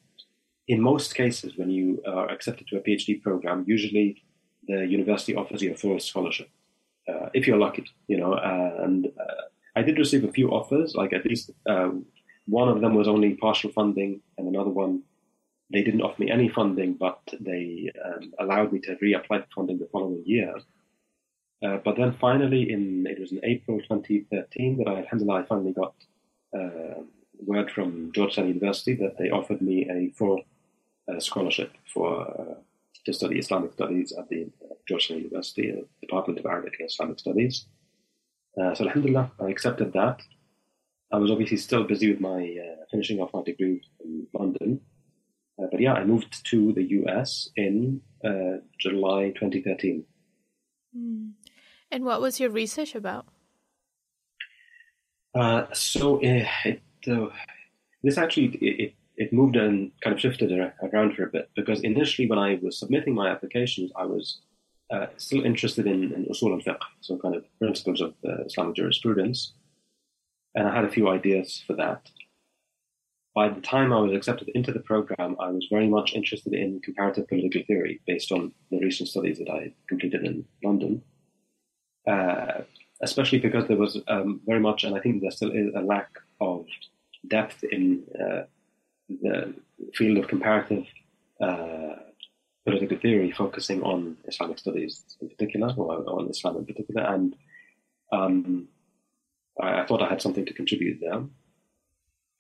[0.68, 4.24] in most cases, when you are accepted to a PhD program, usually
[4.68, 6.50] the university offers you a full scholarship,
[7.34, 8.34] if you're lucky, you know.
[8.84, 9.12] and
[9.80, 13.72] I did receive a few offers, like at least one of them was only partial
[13.72, 15.04] funding, and another one
[15.72, 19.78] they didn't offer me any funding, but they um, allowed me to reapply for funding
[19.78, 20.56] the following year.
[21.64, 25.94] Uh, but then finally, in it was in April 2013 that I, I finally got
[26.58, 27.02] uh,
[27.46, 30.42] word from Georgetown University that they offered me a full
[31.08, 32.56] uh, scholarship for uh,
[33.06, 34.48] to study Islamic studies at the
[34.88, 37.66] Georgetown University uh, Department of Arabic and Islamic Studies.
[38.60, 40.22] Uh, so alhamdulillah, I accepted that.
[41.12, 42.56] I was obviously still busy with my
[42.92, 44.82] finishing off my degree in London.
[45.60, 50.06] Uh, but yeah, I moved to the US in uh, July 2013.
[50.98, 51.32] Mm.
[51.92, 53.26] And what was your research about?
[55.36, 57.28] Uh, so uh, it, uh,
[58.04, 62.28] this actually it, it moved and kind of shifted around for a bit because initially
[62.28, 64.42] when I was submitting my applications, I was
[64.92, 68.14] uh, still interested in, in usul al-fiqh, so kind of principles of
[68.46, 69.54] Islamic jurisprudence,
[70.56, 72.10] and I had a few ideas for that
[73.36, 76.82] by the time I was accepted into the program, I was very much interested in
[76.82, 81.02] comparative political theory based on the recent studies that I completed in London.
[82.08, 82.62] Uh,
[83.02, 86.10] especially because there was um, very much, and I think there still is a lack
[86.42, 86.66] of
[87.30, 88.44] depth in uh,
[89.08, 89.54] the
[89.94, 90.86] field of comparative
[91.42, 91.96] uh,
[92.66, 97.04] political theory, focusing on Islamic studies in particular, or on Islam in particular.
[97.04, 97.36] And
[98.12, 98.68] um,
[99.62, 101.24] I, I, thought I had something to contribute there.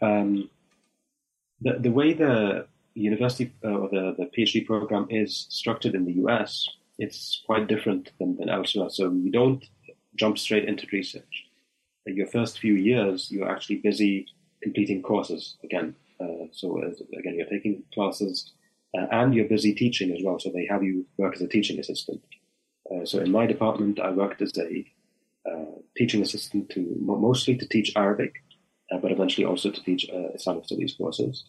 [0.01, 0.49] Um,
[1.61, 6.13] the, the way the university uh, or the, the PhD program is structured in the
[6.25, 8.89] US, it's quite different than, than elsewhere.
[8.89, 9.63] So you don't
[10.15, 11.45] jump straight into research.
[12.05, 14.25] Your first few years, you're actually busy
[14.63, 15.95] completing courses again.
[16.19, 18.51] Uh, so as, again, you're taking classes
[18.97, 20.39] uh, and you're busy teaching as well.
[20.39, 22.21] So they have you work as a teaching assistant.
[22.89, 24.85] Uh, so in my department, I worked as a
[25.49, 28.33] uh, teaching assistant to mostly to teach Arabic
[28.91, 31.45] uh, but eventually also to teach uh, Islamic studies courses.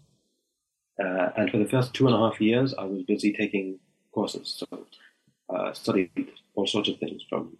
[1.03, 3.79] Uh, and for the first two and a half years, I was busy taking
[4.13, 4.63] courses.
[4.71, 4.87] So
[5.73, 6.11] studied
[6.55, 7.57] all sorts of things from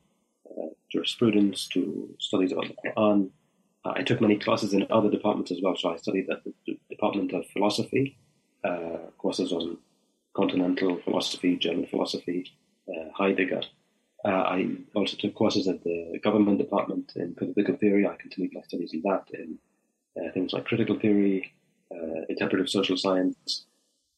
[0.93, 3.31] jurisprudence to studies about the Quran.
[3.85, 5.77] I took many classes in other departments as well.
[5.77, 8.19] So I studied at the Department of Philosophy,
[9.19, 9.79] courses on
[10.35, 12.51] continental philosophy, German philosophy,
[12.89, 13.63] uh, Heidegger.
[14.25, 18.07] Uh, I also took courses at the government department in political theory.
[18.07, 19.59] I continued my studies in that in
[20.17, 21.53] uh, things like critical theory,
[21.93, 23.67] uh, interpretive social science,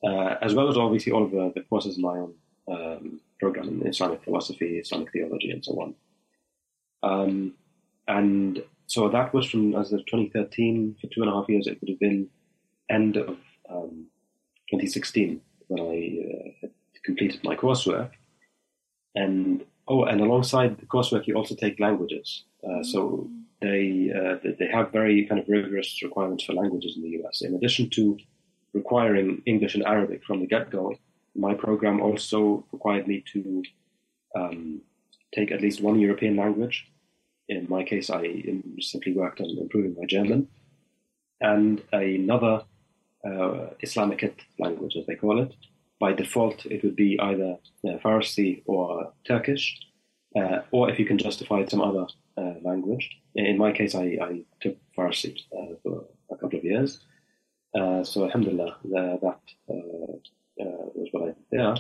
[0.05, 2.35] uh, as well as obviously all of the, the courses in my own
[2.69, 5.95] um, program in Islamic philosophy, Islamic theology, and so on.
[7.05, 7.55] Um,
[8.09, 11.67] and so that was from as of 2013 for two and a half years.
[11.67, 12.29] It would have been
[12.91, 13.37] end of
[13.71, 14.07] um,
[14.73, 16.69] 2016 when I uh,
[17.05, 18.11] completed my coursework.
[19.15, 22.45] And oh, and alongside the coursework, you also take languages.
[22.67, 23.29] Uh, so
[23.61, 27.43] they uh, they have very kind of rigorous requirements for languages in the US.
[27.43, 28.19] In addition to
[28.73, 30.95] requiring English and Arabic from the get go,
[31.35, 33.63] my program also required me to
[34.35, 34.81] um,
[35.35, 36.87] take at least one European language.
[37.49, 38.43] In my case, I
[38.81, 40.49] simply worked on improving my German,
[41.41, 42.65] and another
[43.25, 45.55] uh, Islamic language, as they call it.
[46.01, 47.57] By default, it would be either
[47.87, 49.79] uh, Farsi or Turkish,
[50.37, 52.07] uh, or if you can justify some other
[52.37, 53.09] uh, language.
[53.37, 56.99] In my case, I, I took Farsi uh, for a couple of years.
[57.75, 61.75] So, alhamdulillah, that was what I did there.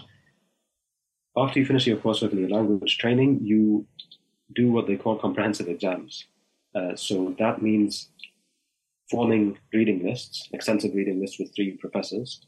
[1.37, 3.87] After you finish your coursework in your language training, you
[4.55, 6.27] do what they call comprehensive exams.
[6.95, 8.11] so that means
[9.13, 12.47] forming reading lists, extensive reading lists with three professors,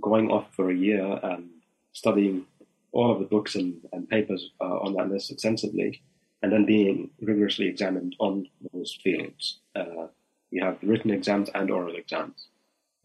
[0.00, 1.50] going off for a year and
[1.92, 2.46] studying
[2.92, 6.02] all of the books and, and papers uh, on that list extensively,
[6.40, 9.58] and then being rigorously examined on those fields.
[9.74, 10.06] Uh,
[10.52, 12.46] you have written exams and oral exams.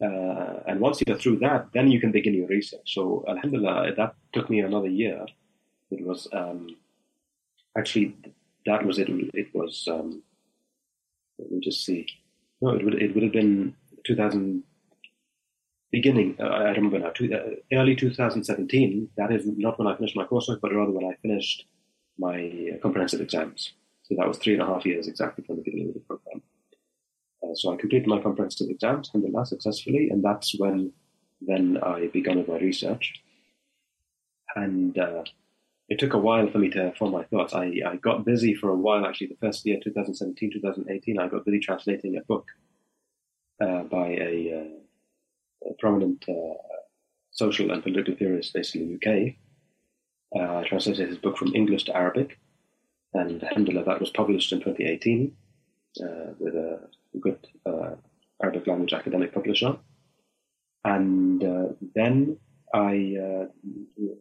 [0.01, 2.93] Uh, and once you're through that, then you can begin your research.
[2.93, 5.26] So, alhamdulillah, that took me another year.
[5.89, 6.78] It was um,
[7.76, 8.16] actually,
[8.68, 9.10] that was it.
[9.34, 10.22] It was, um,
[11.39, 12.05] let me just see.
[12.62, 14.64] No, it would, it would have been 2000,
[15.91, 19.10] beginning, uh, I remember now, two, uh, early 2017.
[19.18, 21.66] That is not when I finished my coursework, but rather when I finished
[22.18, 23.74] my comprehensive exams.
[24.03, 26.41] So that was three and a half years exactly from the beginning of the program.
[27.43, 30.91] Uh, so I completed my comprehensive exams, and alhamdulillah, successfully, and that's when
[31.41, 33.14] then I began with my research.
[34.55, 35.24] And uh,
[35.90, 37.54] it took a while for me to form my thoughts.
[37.54, 41.46] I, I got busy for a while, actually, the first year, 2017, 2018, I got
[41.46, 42.48] busy translating a book
[43.60, 46.54] uh, by a, uh, a prominent uh,
[47.32, 49.34] social and political theorist based in the UK.
[50.36, 52.38] Uh, I translated his book from English to Arabic,
[53.16, 55.36] and alhamdulillah, that was published in 2018
[56.38, 56.88] with a
[57.20, 57.48] good
[58.42, 59.78] Arabic language academic publisher.
[60.86, 62.38] And uh, then
[62.74, 63.45] I, uh,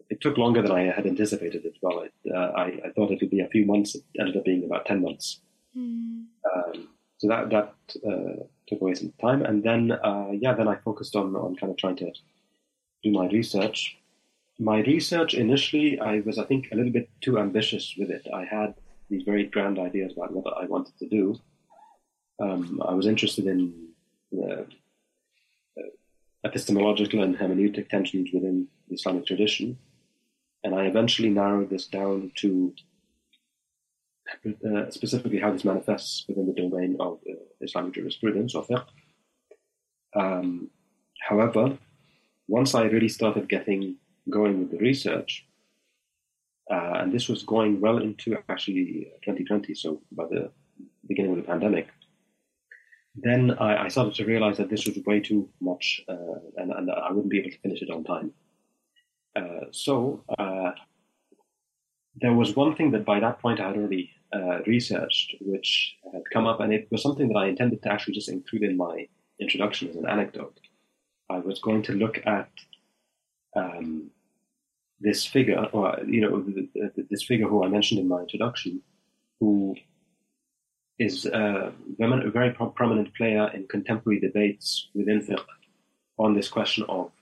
[0.08, 2.00] it took longer than I had anticipated as well.
[2.00, 3.94] It, uh, I, I, thought it would be a few months.
[3.94, 5.40] It ended up being about 10 months.
[5.76, 6.24] Mm.
[6.54, 6.88] Um,
[7.18, 7.74] so that, that
[8.06, 9.42] uh, took away some time.
[9.42, 12.10] And then, uh, yeah, then I focused on, on kind of trying to
[13.02, 13.98] do my research.
[14.58, 18.26] My research initially, I was, I think, a little bit too ambitious with it.
[18.34, 18.74] I had
[19.10, 21.38] these very grand ideas about what I wanted to do.
[22.40, 23.88] Um, I was interested in
[24.32, 24.66] the
[26.44, 29.78] epistemological and hermeneutic tensions within the Islamic tradition.
[30.64, 32.74] And I eventually narrowed this down to
[34.46, 38.86] uh, specifically how this manifests within the domain of uh, Islamic jurisprudence or fiqh.
[40.14, 40.70] Um,
[41.20, 41.78] however,
[42.46, 43.96] once I really started getting
[44.30, 45.46] going with the research,
[46.70, 50.50] uh, and this was going well into actually 2020, so by the
[51.06, 51.88] beginning of the pandemic,
[53.22, 56.90] then I, I, started to realize that this was way too much uh, and, and,
[56.90, 58.32] I wouldn't be able to finish it on time.
[59.34, 60.72] Uh, so uh,
[62.20, 66.22] there was one thing that by that point I had already uh, researched, which had
[66.32, 69.06] come up, and it was something that I intended to actually just include in my
[69.40, 70.58] introduction as an anecdote.
[71.30, 72.50] I was going to look at
[73.54, 74.10] um,
[75.00, 78.82] this figure, or you know, this figure who I mentioned in my introduction,
[79.40, 79.76] who
[80.98, 85.44] is a very prominent player in contemporary debates within fiqh
[86.18, 87.12] on this question of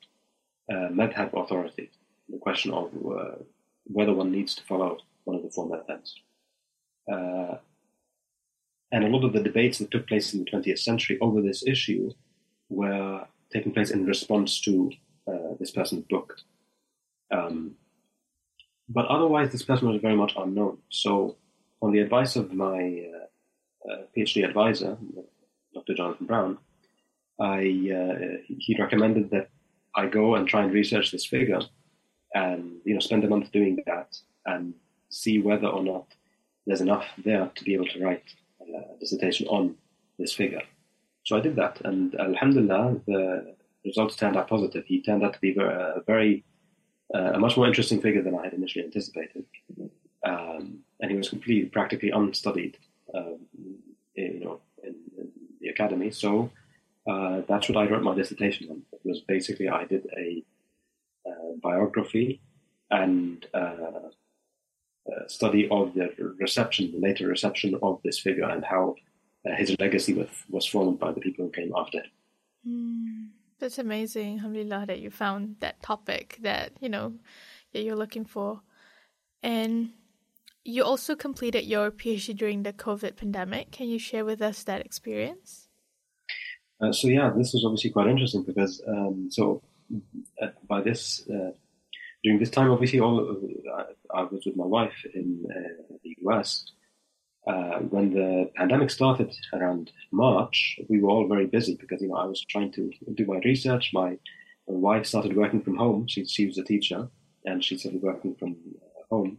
[0.71, 1.91] uh, madhab authority,
[2.29, 3.37] the question of uh,
[3.85, 6.13] whether one needs to follow one of the four madhabs.
[7.11, 7.59] Uh,
[8.93, 11.67] and a lot of the debates that took place in the 20th century over this
[11.67, 12.11] issue
[12.69, 14.91] were taking place in response to
[15.29, 16.37] uh, this person's book.
[17.31, 17.77] Um,
[18.89, 20.79] but otherwise, this person was very much unknown.
[20.89, 21.37] So,
[21.83, 23.27] on the advice of my uh,
[23.91, 24.97] uh, PhD advisor,
[25.75, 25.95] Dr.
[25.95, 26.59] Jonathan Brown,
[27.39, 29.49] I uh, he recommended that
[29.95, 31.61] I go and try and research this figure,
[32.35, 34.17] and you know spend a month doing that
[34.47, 34.75] and
[35.11, 36.07] see whether or not
[36.67, 38.25] there's enough there to be able to write
[38.61, 39.77] a dissertation on
[40.19, 40.63] this figure.
[41.25, 44.85] So I did that, and Alhamdulillah, the results turned out positive.
[44.87, 46.45] He turned out to be a very,
[47.15, 49.45] uh, a much more interesting figure than I had initially anticipated,
[50.25, 52.79] um, and he was completely, practically unstudied
[53.15, 55.29] you know, in, in,
[55.61, 56.11] the academy.
[56.11, 56.51] So
[57.07, 58.83] uh, that's what I wrote my dissertation on.
[58.93, 60.45] It was basically I did a
[61.27, 62.41] uh, biography
[62.91, 64.11] and uh,
[65.29, 68.95] study of the reception, the later reception of this figure, and how
[69.57, 72.11] his legacy was, was formed by the people who came after him.
[72.69, 73.29] Mm,
[73.59, 77.15] that's amazing, Alhamdulillah, that you found that topic that you know
[77.73, 78.61] you're looking for,
[79.43, 79.91] and
[80.67, 83.71] you also completed your PhD during the COVID pandemic.
[83.71, 85.69] Can you share with us that experience?
[86.81, 89.63] Uh, so yeah, this was obviously quite interesting because um, so
[90.43, 91.53] uh, by this uh,
[92.23, 96.73] during this time, obviously, all uh, I was with my wife in uh, the US.
[97.91, 102.27] When the pandemic started around March, we were all very busy because you know I
[102.27, 103.91] was trying to do my research.
[103.95, 104.19] My,
[104.69, 106.09] my wife started working from home.
[106.09, 107.09] She she was a teacher,
[107.45, 108.57] and she started working from
[109.09, 109.39] home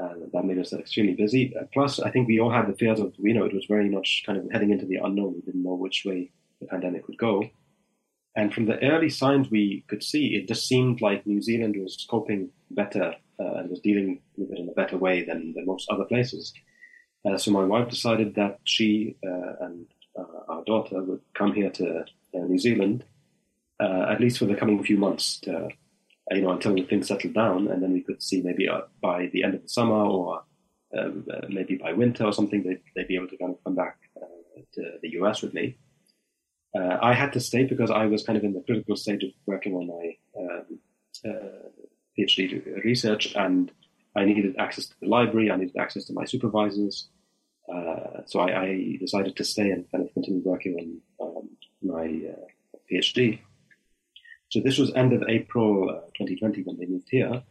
[0.00, 1.54] uh, that made us extremely busy.
[1.56, 3.88] Uh, plus, I think we all had the fears of, you know, it was very
[3.88, 5.34] much kind of heading into the unknown.
[5.34, 6.30] We didn't know which way
[6.60, 7.44] the pandemic would go.
[8.36, 12.06] And from the early signs we could see, it just seemed like New Zealand was
[12.08, 15.90] coping better uh, and was dealing with it in a better way than, than most
[15.90, 16.52] other places.
[17.24, 19.86] Uh, so my wife decided that she uh, and
[20.16, 23.04] uh, our daughter would come here to New Zealand,
[23.80, 25.68] at least for the coming few months, to
[26.30, 29.42] you know, until things settled down, and then we could see maybe uh, by the
[29.44, 30.42] end of the summer or
[30.96, 33.74] um, uh, maybe by winter or something, they'd, they'd, be able to kind of come
[33.74, 35.76] back uh, to the US with me.
[36.78, 39.30] Uh, I had to stay because I was kind of in the critical stage of
[39.46, 40.78] working on my um,
[41.26, 41.68] uh,
[42.18, 43.70] PhD research, and
[44.16, 47.08] I needed access to the library, I needed access to my supervisors.
[47.72, 51.50] Uh, so I, I, decided to stay and kind of continue working on um,
[51.82, 52.34] my
[52.90, 53.40] PhD.
[54.50, 57.42] So this was end of April uh, 2020 when they moved here.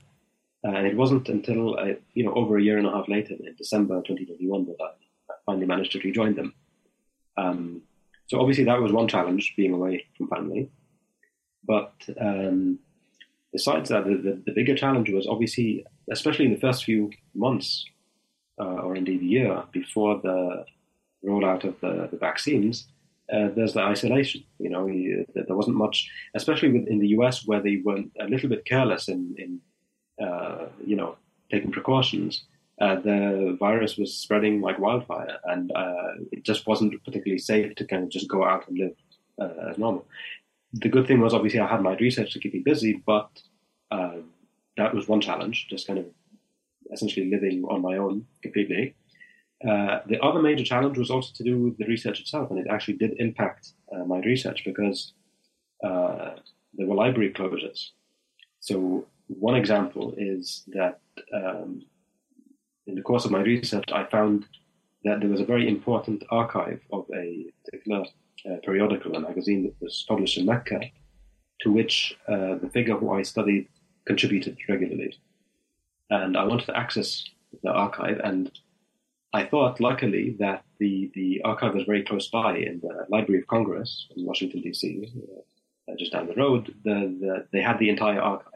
[0.63, 3.55] And it wasn't until uh, you know over a year and a half later, in
[3.55, 6.53] December 2021, that I finally managed to rejoin them.
[7.37, 7.83] Um,
[8.25, 10.69] so obviously that was one challenge, being away from family.
[11.63, 12.79] But um,
[13.51, 17.85] besides that, the, the, the, bigger challenge was obviously, especially in the first few months,
[18.59, 20.65] uh, or indeed year before the
[21.25, 22.87] rollout of the, the vaccines,
[23.31, 24.43] uh, there's the isolation.
[24.59, 24.87] You know,
[25.33, 29.35] there wasn't much, especially in the US, where they were a little bit careless in,
[29.37, 29.59] in
[30.25, 31.17] uh, you know,
[31.51, 32.45] taking precautions.
[32.79, 37.85] Uh, the virus was spreading like wildfire, and uh, it just wasn't particularly safe to
[37.85, 38.95] kind of just go out and live
[39.41, 40.05] uh, as normal.
[40.73, 43.29] The good thing was obviously I had my research to keep me busy, but
[43.89, 44.17] uh,
[44.77, 46.05] that was one challenge, just kind of
[46.93, 48.95] essentially living on my own completely.
[49.65, 52.67] Uh, the other major challenge was also to do with the research itself, and it
[52.69, 55.13] actually did impact uh, my research because
[55.83, 56.35] uh,
[56.73, 57.89] there were library closures.
[58.59, 60.99] So one example is that
[61.33, 61.81] um,
[62.85, 64.45] in the course of my research, I found
[65.03, 68.05] that there was a very important archive of a particular
[68.45, 70.81] uh, periodical, a magazine that was published in Mecca,
[71.61, 73.67] to which uh, the figure who I studied
[74.05, 75.17] contributed regularly.
[76.09, 77.23] And I wanted to access
[77.63, 78.51] the archive, and
[79.37, 83.47] I thought, luckily, that the, the archive was very close by in the Library of
[83.47, 85.11] Congress in Washington, D.C.,
[85.87, 86.73] uh, just down the road.
[86.83, 88.53] The, the, they had the entire archive.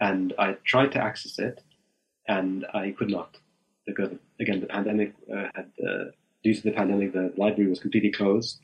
[0.00, 1.62] And I tried to access it,
[2.28, 3.38] and I could not
[3.86, 4.10] because,
[4.40, 6.04] again, the pandemic uh, had, uh,
[6.44, 8.60] due to the pandemic, the library was completely closed.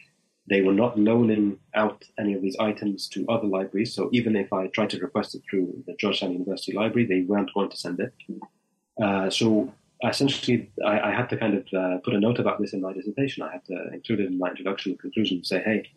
[0.50, 3.94] They were not loaning out any of these items to other libraries.
[3.94, 7.54] So even if I tried to request it through the Georgetown University Library, they weren't
[7.54, 8.12] going to send it.
[9.00, 9.72] Uh, so
[10.08, 12.92] essentially, I, I, had to kind of uh, put a note about this in my
[12.92, 13.42] dissertation.
[13.42, 15.90] I had to include it in my introduction and conclusion and say, hey,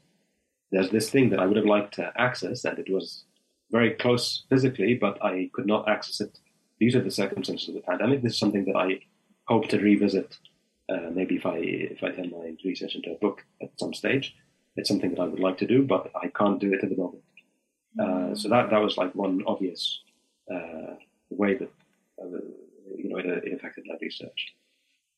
[0.72, 3.24] there's this thing that I would have liked to access, and it was
[3.72, 6.38] very close physically, but I could not access it
[6.80, 8.22] due to the circumstances of the pandemic.
[8.22, 9.00] This is something that I
[9.48, 10.38] hope to revisit
[10.90, 14.36] uh, maybe if I if I turn my research into a book at some stage.
[14.76, 16.98] It's something that I would like to do, but I can't do it at the
[16.98, 17.24] moment.
[18.00, 20.02] Uh, so that that was like one obvious
[20.54, 20.96] uh,
[21.30, 21.72] way that
[22.22, 22.40] uh,
[22.98, 24.54] you know it, it, affected my research.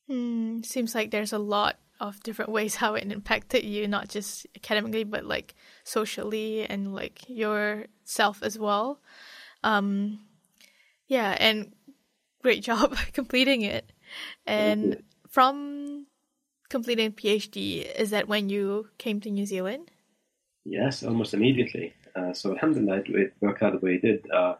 [0.06, 4.46] Hmm, seems like there's a lot of different ways how it impacted you, not just
[4.56, 5.54] academically, but like
[5.84, 9.00] socially and like yourself as well.
[9.64, 10.20] Um,
[11.06, 11.72] yeah, and
[12.42, 13.92] great job completing it.
[14.46, 16.06] And from
[16.68, 19.90] completing PhD, is that when you came to New Zealand?
[20.64, 21.94] Yes, almost immediately.
[22.14, 24.30] Uh, so alhamdulillah, it worked out the way it did.
[24.30, 24.54] Uh,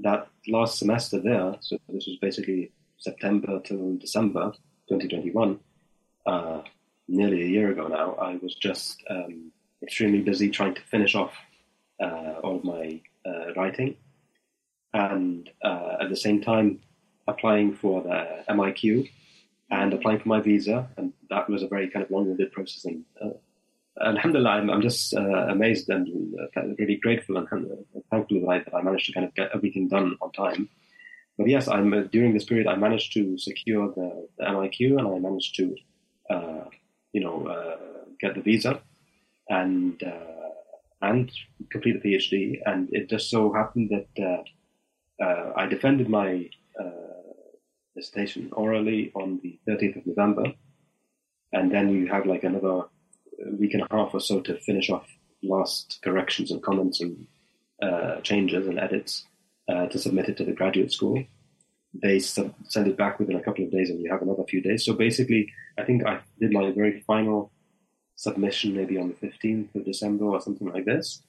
[0.00, 4.52] that last semester there, so this was basically September till December
[4.88, 5.58] 2021,
[6.26, 6.62] uh,
[7.08, 11.32] nearly a year ago now, I was just um, extremely busy trying to finish off
[12.00, 13.96] uh, all of my uh, writing
[14.92, 16.80] and uh, at the same time
[17.28, 19.08] applying for the MIQ
[19.70, 20.88] and applying for my visa.
[20.96, 22.84] And that was a very kind of long-winded process.
[22.84, 23.30] And uh,
[24.04, 27.48] alhamdulillah, I'm, I'm just uh, amazed and uh, really grateful and
[28.10, 30.68] thankful that I, that I, managed to kind of get everything done on time.
[31.38, 35.08] But yes, I'm uh, during this period I managed to secure the, the MIQ and
[35.08, 35.76] I managed to,
[36.30, 36.64] uh,
[37.12, 37.78] you know,
[38.20, 38.80] get the visa
[39.48, 40.02] and
[41.02, 41.30] and
[41.70, 42.60] complete the PhD.
[42.64, 44.44] And it just so happened that
[45.20, 46.90] uh, I defended my uh,
[47.94, 50.52] dissertation orally on the 30th of November,
[51.52, 52.82] and then you have like another
[53.58, 55.06] week and a half or so to finish off
[55.42, 57.26] last corrections and comments and
[57.82, 59.24] uh, changes and edits
[59.68, 61.22] uh, to submit it to the graduate school.
[62.02, 64.60] They sub- send it back within a couple of days, and you have another few
[64.60, 64.84] days.
[64.84, 67.52] So basically, I think I did my very final
[68.16, 71.22] submission maybe on the 15th of December or something like this.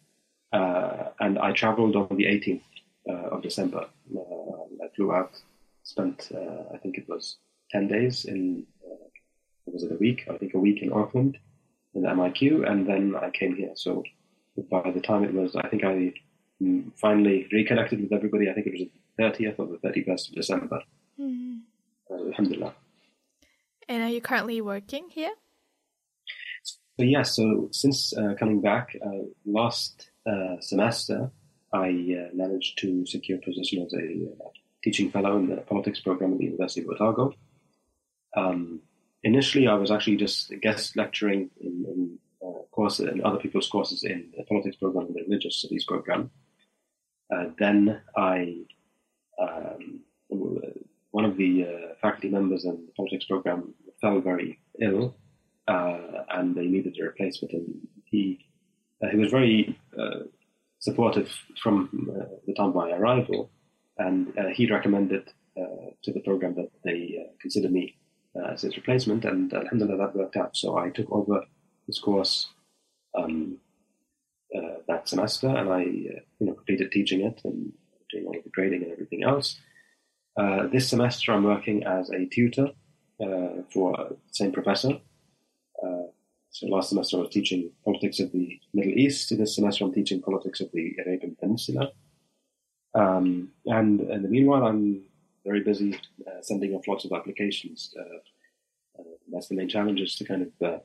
[0.54, 2.62] Uh, and I traveled on the 18th
[3.10, 3.86] uh, of December.
[4.16, 5.42] Uh, I flew out,
[5.84, 7.38] spent uh, I think it was
[7.70, 8.66] ten days in
[9.66, 10.26] was it a week?
[10.30, 11.38] I think a week in Auckland
[11.98, 13.72] in MIQ, and then I came here.
[13.76, 14.04] So
[14.70, 16.14] by the time it was, I think I
[16.62, 18.50] mm, finally reconnected with everybody.
[18.50, 18.88] I think it was
[19.18, 20.82] the 30th or the 31st of December.
[21.20, 21.62] Mm.
[22.10, 22.74] Uh, alhamdulillah.
[23.90, 25.32] And are you currently working here?
[26.64, 30.10] So, yes, yeah, so since uh, coming back uh, last
[30.60, 31.32] semester,
[31.72, 34.50] I uh, managed to secure a position as a uh,
[34.84, 37.34] teaching fellow in the politics program at the University of Otago.
[38.36, 38.82] Um,
[39.24, 44.04] initially, I was actually just guest lecturing in, in uh, courses and other people's courses
[44.04, 46.32] in the politics program and the religious studies program.
[47.34, 48.66] Uh, then I,
[49.40, 55.16] um, one of the uh, faculty members in the politics program fell very ill,
[55.68, 57.54] uh, and they needed a replacement.
[57.54, 58.46] And he,
[59.12, 59.78] he was very
[60.80, 61.30] supportive
[61.62, 63.50] from uh, the time of my arrival.
[63.98, 65.28] and uh, he recommended
[65.60, 68.07] uh, to the program that they uh, consider me uh,
[68.38, 70.56] Uh, as his replacement, and alhamdulillah that worked out.
[70.56, 71.44] So I took over
[71.88, 72.50] this course
[73.18, 73.58] um,
[74.56, 77.74] uh, that semester, and I uh, you know completed teaching it and
[78.12, 79.60] doing all of the grading and everything else.
[80.72, 82.68] this semester, I'm working as a tutor
[83.74, 85.00] for the same professor.
[86.58, 89.36] So last semester I was teaching politics of the Middle East.
[89.38, 91.92] This semester I'm teaching politics of the Arabian Peninsula.
[92.94, 95.07] Um, and in the meanwhile, I'm
[95.48, 95.96] very busy
[96.28, 97.94] uh, sending off lots of applications.
[97.98, 98.20] Uh,
[99.00, 100.80] uh, that's the main challenge is to kind of uh,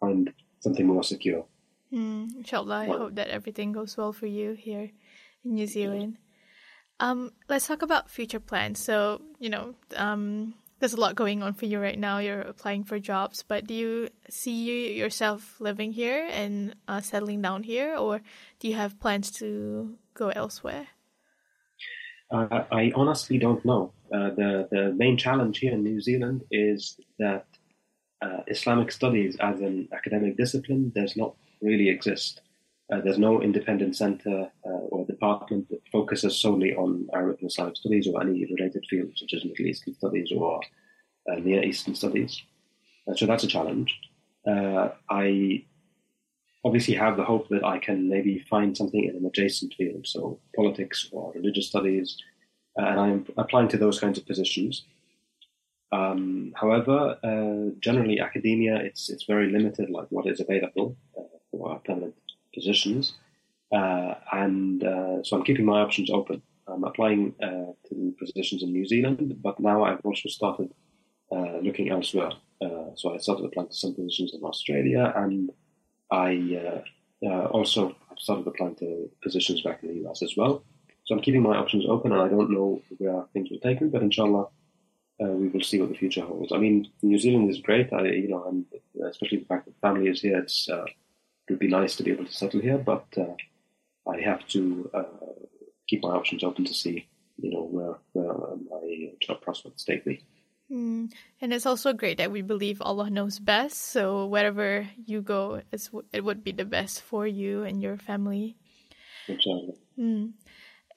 [0.00, 1.44] find something more secure.
[1.92, 4.90] Mm, inshallah, I hope that everything goes well for you here
[5.44, 6.18] in New Zealand.
[7.00, 8.78] Um, let's talk about future plans.
[8.78, 12.18] So, you know, um, there's a lot going on for you right now.
[12.18, 17.62] You're applying for jobs, but do you see yourself living here and uh, settling down
[17.62, 18.20] here, or
[18.58, 20.88] do you have plans to go elsewhere?
[22.30, 23.92] Uh, I honestly don't know.
[24.12, 27.46] Uh, the the main challenge here in New Zealand is that
[28.22, 32.42] uh, Islamic studies as an academic discipline does not really exist.
[32.92, 37.76] Uh, there's no independent center uh, or department that focuses solely on Arabic and Islamic
[37.76, 40.60] studies or any related fields such as Middle Eastern studies or
[41.30, 42.42] uh, Near Eastern studies.
[43.16, 43.96] so that's a challenge.
[44.46, 45.64] I
[46.64, 50.38] obviously have the hope that I can maybe find something in an adjacent field, so
[50.54, 52.16] politics or religious studies,
[52.78, 54.84] uh, and I'm applying to those kinds of positions.
[55.92, 61.80] Um, however, uh, generally academia, it's it's very limited, like what is available uh, for
[61.84, 62.14] permanent
[62.54, 63.14] positions,
[63.74, 66.42] uh, and uh, so I'm keeping my options open.
[66.68, 70.72] I'm applying uh, to positions in New Zealand, but now I've also started
[71.62, 72.32] looking elsewhere.
[72.94, 75.50] so I started applying to some positions in Australia and
[76.10, 76.82] I
[77.22, 80.62] uh, uh, also started applying to positions back in the US as well.
[81.04, 83.88] So I'm keeping my options open, and I don't know where things will take me,
[83.88, 84.48] but inshallah,
[85.22, 86.52] uh, we will see what the future holds.
[86.52, 87.92] I mean, New Zealand is great.
[87.92, 88.64] I, you know, and
[89.08, 92.12] especially the fact that family is here, it's uh, it would be nice to be
[92.12, 93.34] able to settle here, but uh,
[94.08, 95.02] I have to uh,
[95.88, 97.08] keep my options open to see,
[97.38, 100.22] you know, where, where my job prospects take me.
[100.70, 101.12] Mm.
[101.40, 103.76] And it's also great that we believe Allah knows best.
[103.76, 108.56] So wherever you go, it's, it would be the best for you and your family.
[109.28, 109.74] Exactly.
[109.98, 110.32] Mm.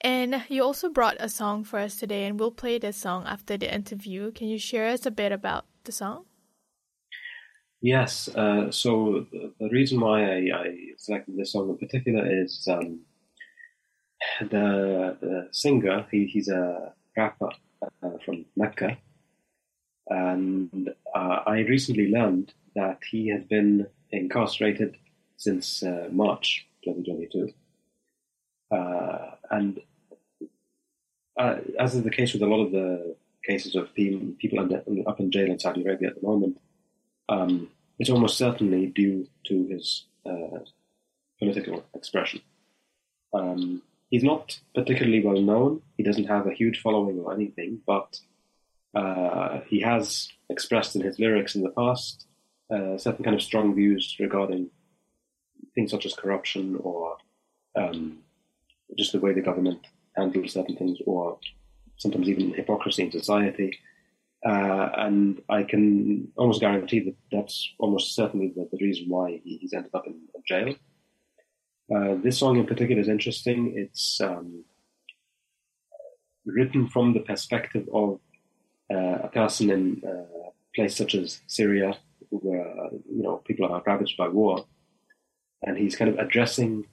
[0.00, 3.56] And you also brought a song for us today, and we'll play this song after
[3.56, 4.32] the interview.
[4.32, 6.26] Can you share us a bit about the song?
[7.80, 8.28] Yes.
[8.28, 13.00] Uh, so the, reason why I, I, selected this song in particular is um,
[14.40, 16.06] the, the singer.
[16.10, 17.50] He, he's a rapper
[17.82, 18.98] uh, from Mecca,
[20.08, 24.96] and uh, I recently learned that he has been incarcerated
[25.36, 27.52] since uh, March 2022.
[28.70, 29.80] Uh, and
[31.38, 35.20] uh, as is the case with a lot of the cases of people under, up
[35.20, 36.60] in jail in Saudi Arabia at the moment,
[37.28, 40.58] um, it's almost certainly due to his uh,
[41.38, 42.40] political expression.
[43.32, 45.82] Um, he's not particularly well known.
[45.96, 48.18] He doesn't have a huge following or anything, but
[48.94, 52.26] uh, he has expressed in his lyrics in the past
[52.70, 54.70] uh, certain kind of strong views regarding
[55.74, 57.16] things such as corruption or
[57.76, 58.18] um,
[58.96, 59.86] just the way the government
[60.16, 61.38] handles certain things, or
[61.96, 63.76] sometimes even hypocrisy in society.
[64.46, 69.58] Uh, and I can almost guarantee that that's almost certainly the, the reason why he,
[69.58, 70.74] he's ended up in jail.
[71.94, 73.74] Uh, this song in particular is interesting.
[73.76, 74.64] It's um,
[76.44, 78.20] written from the perspective of
[78.94, 81.98] a person in a place such as Syria,
[82.30, 84.66] where you know people are ravaged by war,
[85.62, 86.86] and he's kind of addressing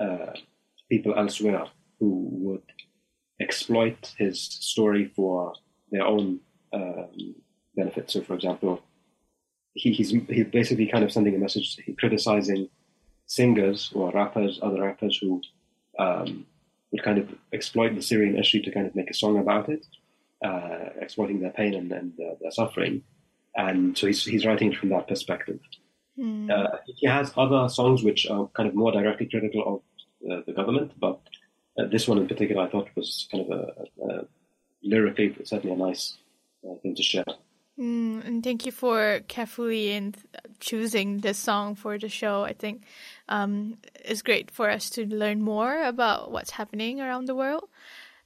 [0.00, 0.32] uh,
[0.90, 1.66] people elsewhere
[1.98, 2.62] who would
[3.40, 5.54] exploit his story for
[5.90, 6.40] their own
[6.72, 7.34] um,
[7.74, 8.10] benefit.
[8.10, 8.82] So, for example,
[9.74, 12.68] he, he's he's basically kind of sending a message criticizing
[13.26, 15.40] singers or rappers, other rappers who
[15.98, 16.46] um,
[16.90, 19.86] would kind of exploit the Syrian issue to kind of make a song about it
[20.44, 23.02] uh, exploiting their pain and, and uh, their suffering.
[23.56, 25.60] And so he's, he's writing it from that perspective.
[26.18, 26.50] Mm.
[26.50, 29.82] Uh, he has other songs which are kind of more directly critical
[30.22, 31.20] of uh, the government, but
[31.78, 34.24] uh, this one in particular I thought was kind of a, a, a
[34.82, 36.18] lyrically certainly a nice
[36.68, 37.24] uh, thing to share.
[37.78, 40.14] Mm, and thank you for carefully and
[40.58, 42.42] choosing this song for the show.
[42.44, 42.82] I think
[43.28, 47.68] um, it's great for us to learn more about what's happening around the world.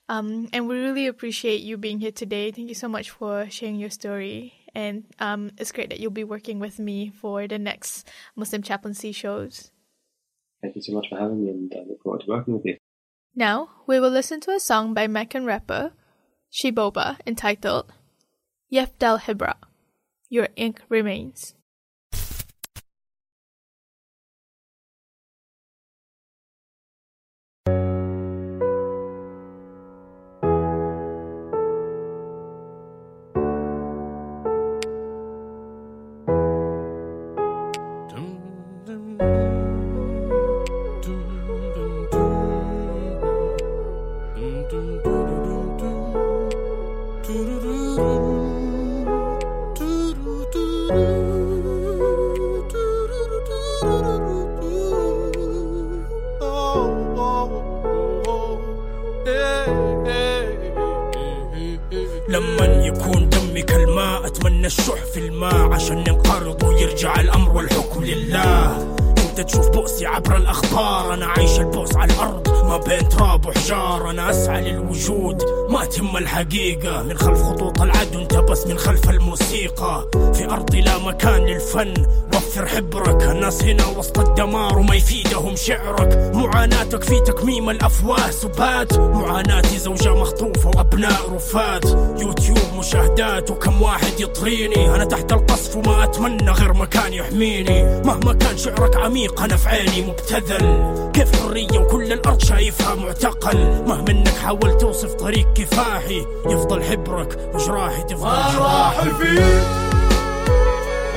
[0.09, 2.51] Um, and we really appreciate you being here today.
[2.51, 4.53] Thank you so much for sharing your story.
[4.75, 9.13] And um, it's great that you'll be working with me for the next Muslim chaplaincy
[9.13, 9.71] shows.
[10.61, 12.77] Thank you so much for having me, and I look forward to working with you.
[13.35, 15.93] Now, we will listen to a song by Meccan rapper
[16.51, 17.93] Shiboba entitled
[18.73, 19.57] Yefdal Hibra,
[20.29, 21.55] Your Ink Remains.
[76.35, 77.03] الحقيقة.
[77.03, 80.09] من خلف خطوط العدو انت بس من خلف الموسيقى.
[80.35, 81.95] في ارضي لا مكان للفن.
[82.35, 83.23] وفر حبرك.
[83.23, 86.31] الناس هنا وسط الدمار وما يفيدهم شعرك.
[86.35, 88.31] معاناتك في تكميم الأفواه.
[88.31, 88.99] سبات.
[88.99, 91.85] معاناتي زوجة مخطوفة وأبناء رفات.
[93.05, 94.95] مشاهدات وكم واحد يطريني.
[94.95, 98.03] أنا تحت القصف وما أتمنى غير مكان يحميني.
[98.05, 101.11] مهما كان شعرك عميق أنا في عيني مبتذل.
[101.13, 103.85] كيف حرية وكل الأرض شايفها معتقل.
[103.87, 109.63] مهما إنك حاولت توصف طريق كفاحي يفضل حبرك وجراحي تفضل ما راح فيه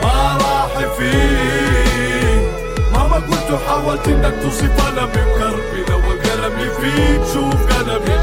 [0.03, 2.51] ما راح فيه
[2.93, 7.21] مهما قلت وحاولت إنك توصف أنا بكربي لو قلمي فيك.
[7.33, 8.17] شوف قلمي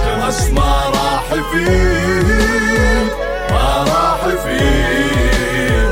[0.53, 5.89] ما راح فيه ما راح فيه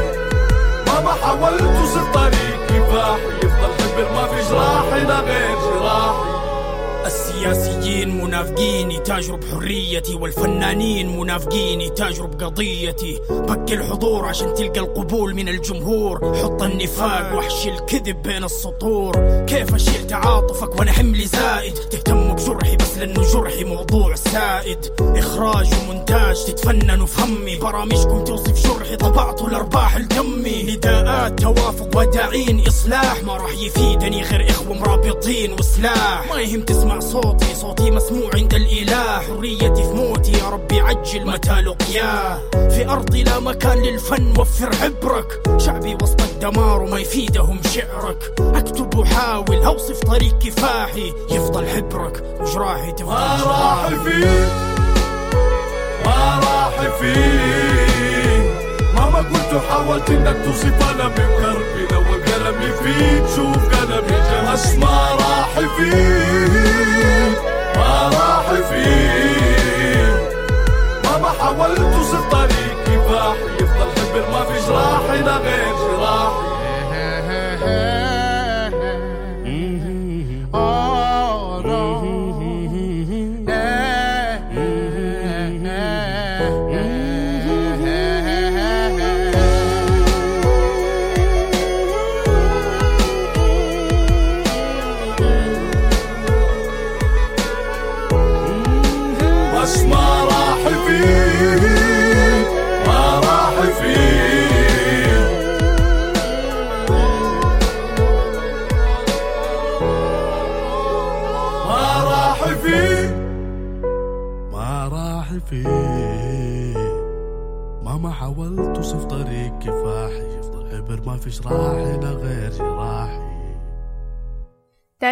[0.87, 5.72] مهما حاولت توصف طريق كفاحي يفضل حبر ما في جراحي لا غير.
[7.51, 16.37] السياسيين منافقين يتاجروا بحريتي والفنانين منافقين يتاجروا بقضيتي بكي الحضور عشان تلقى القبول من الجمهور.
[16.43, 19.45] حط النفاق وحش الكذب بين السطور.
[19.47, 24.79] كيف اشيل تعاطفك وأنا حملي زائد تهتم بجرحي بس لأنه جرحي موضوع سائد.
[25.01, 33.23] إخراج ومونتاج تتفننوا في همي برامجكم توصف جرحي طبعتوا الأرباح لدمي نداءات توافق وداعين إصلاح.
[33.23, 36.29] ما راح يفيدني غير إخوة مرابطين وسلاح.
[36.31, 37.01] ما يهم تسمع
[37.33, 39.21] صوتي صوتي مسموع عند الإله.
[39.21, 42.39] حريتي في موتي يا ربي عجل متى لقياه.
[42.51, 48.35] في أرضي لا مكان للفن وفر حبرك شعبي وسط الدمار وما يفيدهم شعرك.
[48.41, 51.13] أكتب وحاول أوصف طريق كفاحي.
[51.31, 54.49] يفضل حبرك وجراحي تفضل ما راح فيه
[56.05, 58.53] ما راح فيه
[58.95, 64.22] مهما قلت وحاولت إنك توصف أنا بكربي لو قلمي فيك شوف قلمي.
[64.53, 67.37] جمس ما راح فيه
[67.77, 70.17] ما راح فيه
[71.05, 75.92] مهما حاولت توصف طريق كفاحي يفضل حبر ما في جراحي لا غير.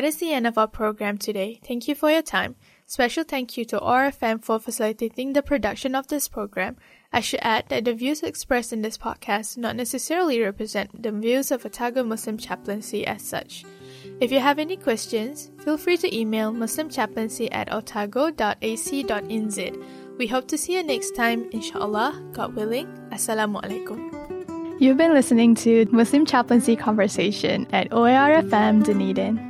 [0.00, 1.60] That is the end of our program today.
[1.62, 2.56] Thank you for your time.
[2.86, 6.78] Special thank you to RFM for facilitating the production of this program.
[7.12, 11.12] I should add that the views expressed in this podcast do not necessarily represent the
[11.12, 13.66] views of Otago Muslim Chaplaincy as such.
[14.22, 18.56] If you have any questions, feel free to email muslimchaplaincy at otago.ac.nz.
[20.16, 22.86] We hope to see you next time, inshallah, God willing.
[23.12, 24.80] Assalamu alaikum.
[24.80, 29.49] You've been listening to Muslim Chaplaincy Conversation at OARFM Dunedin.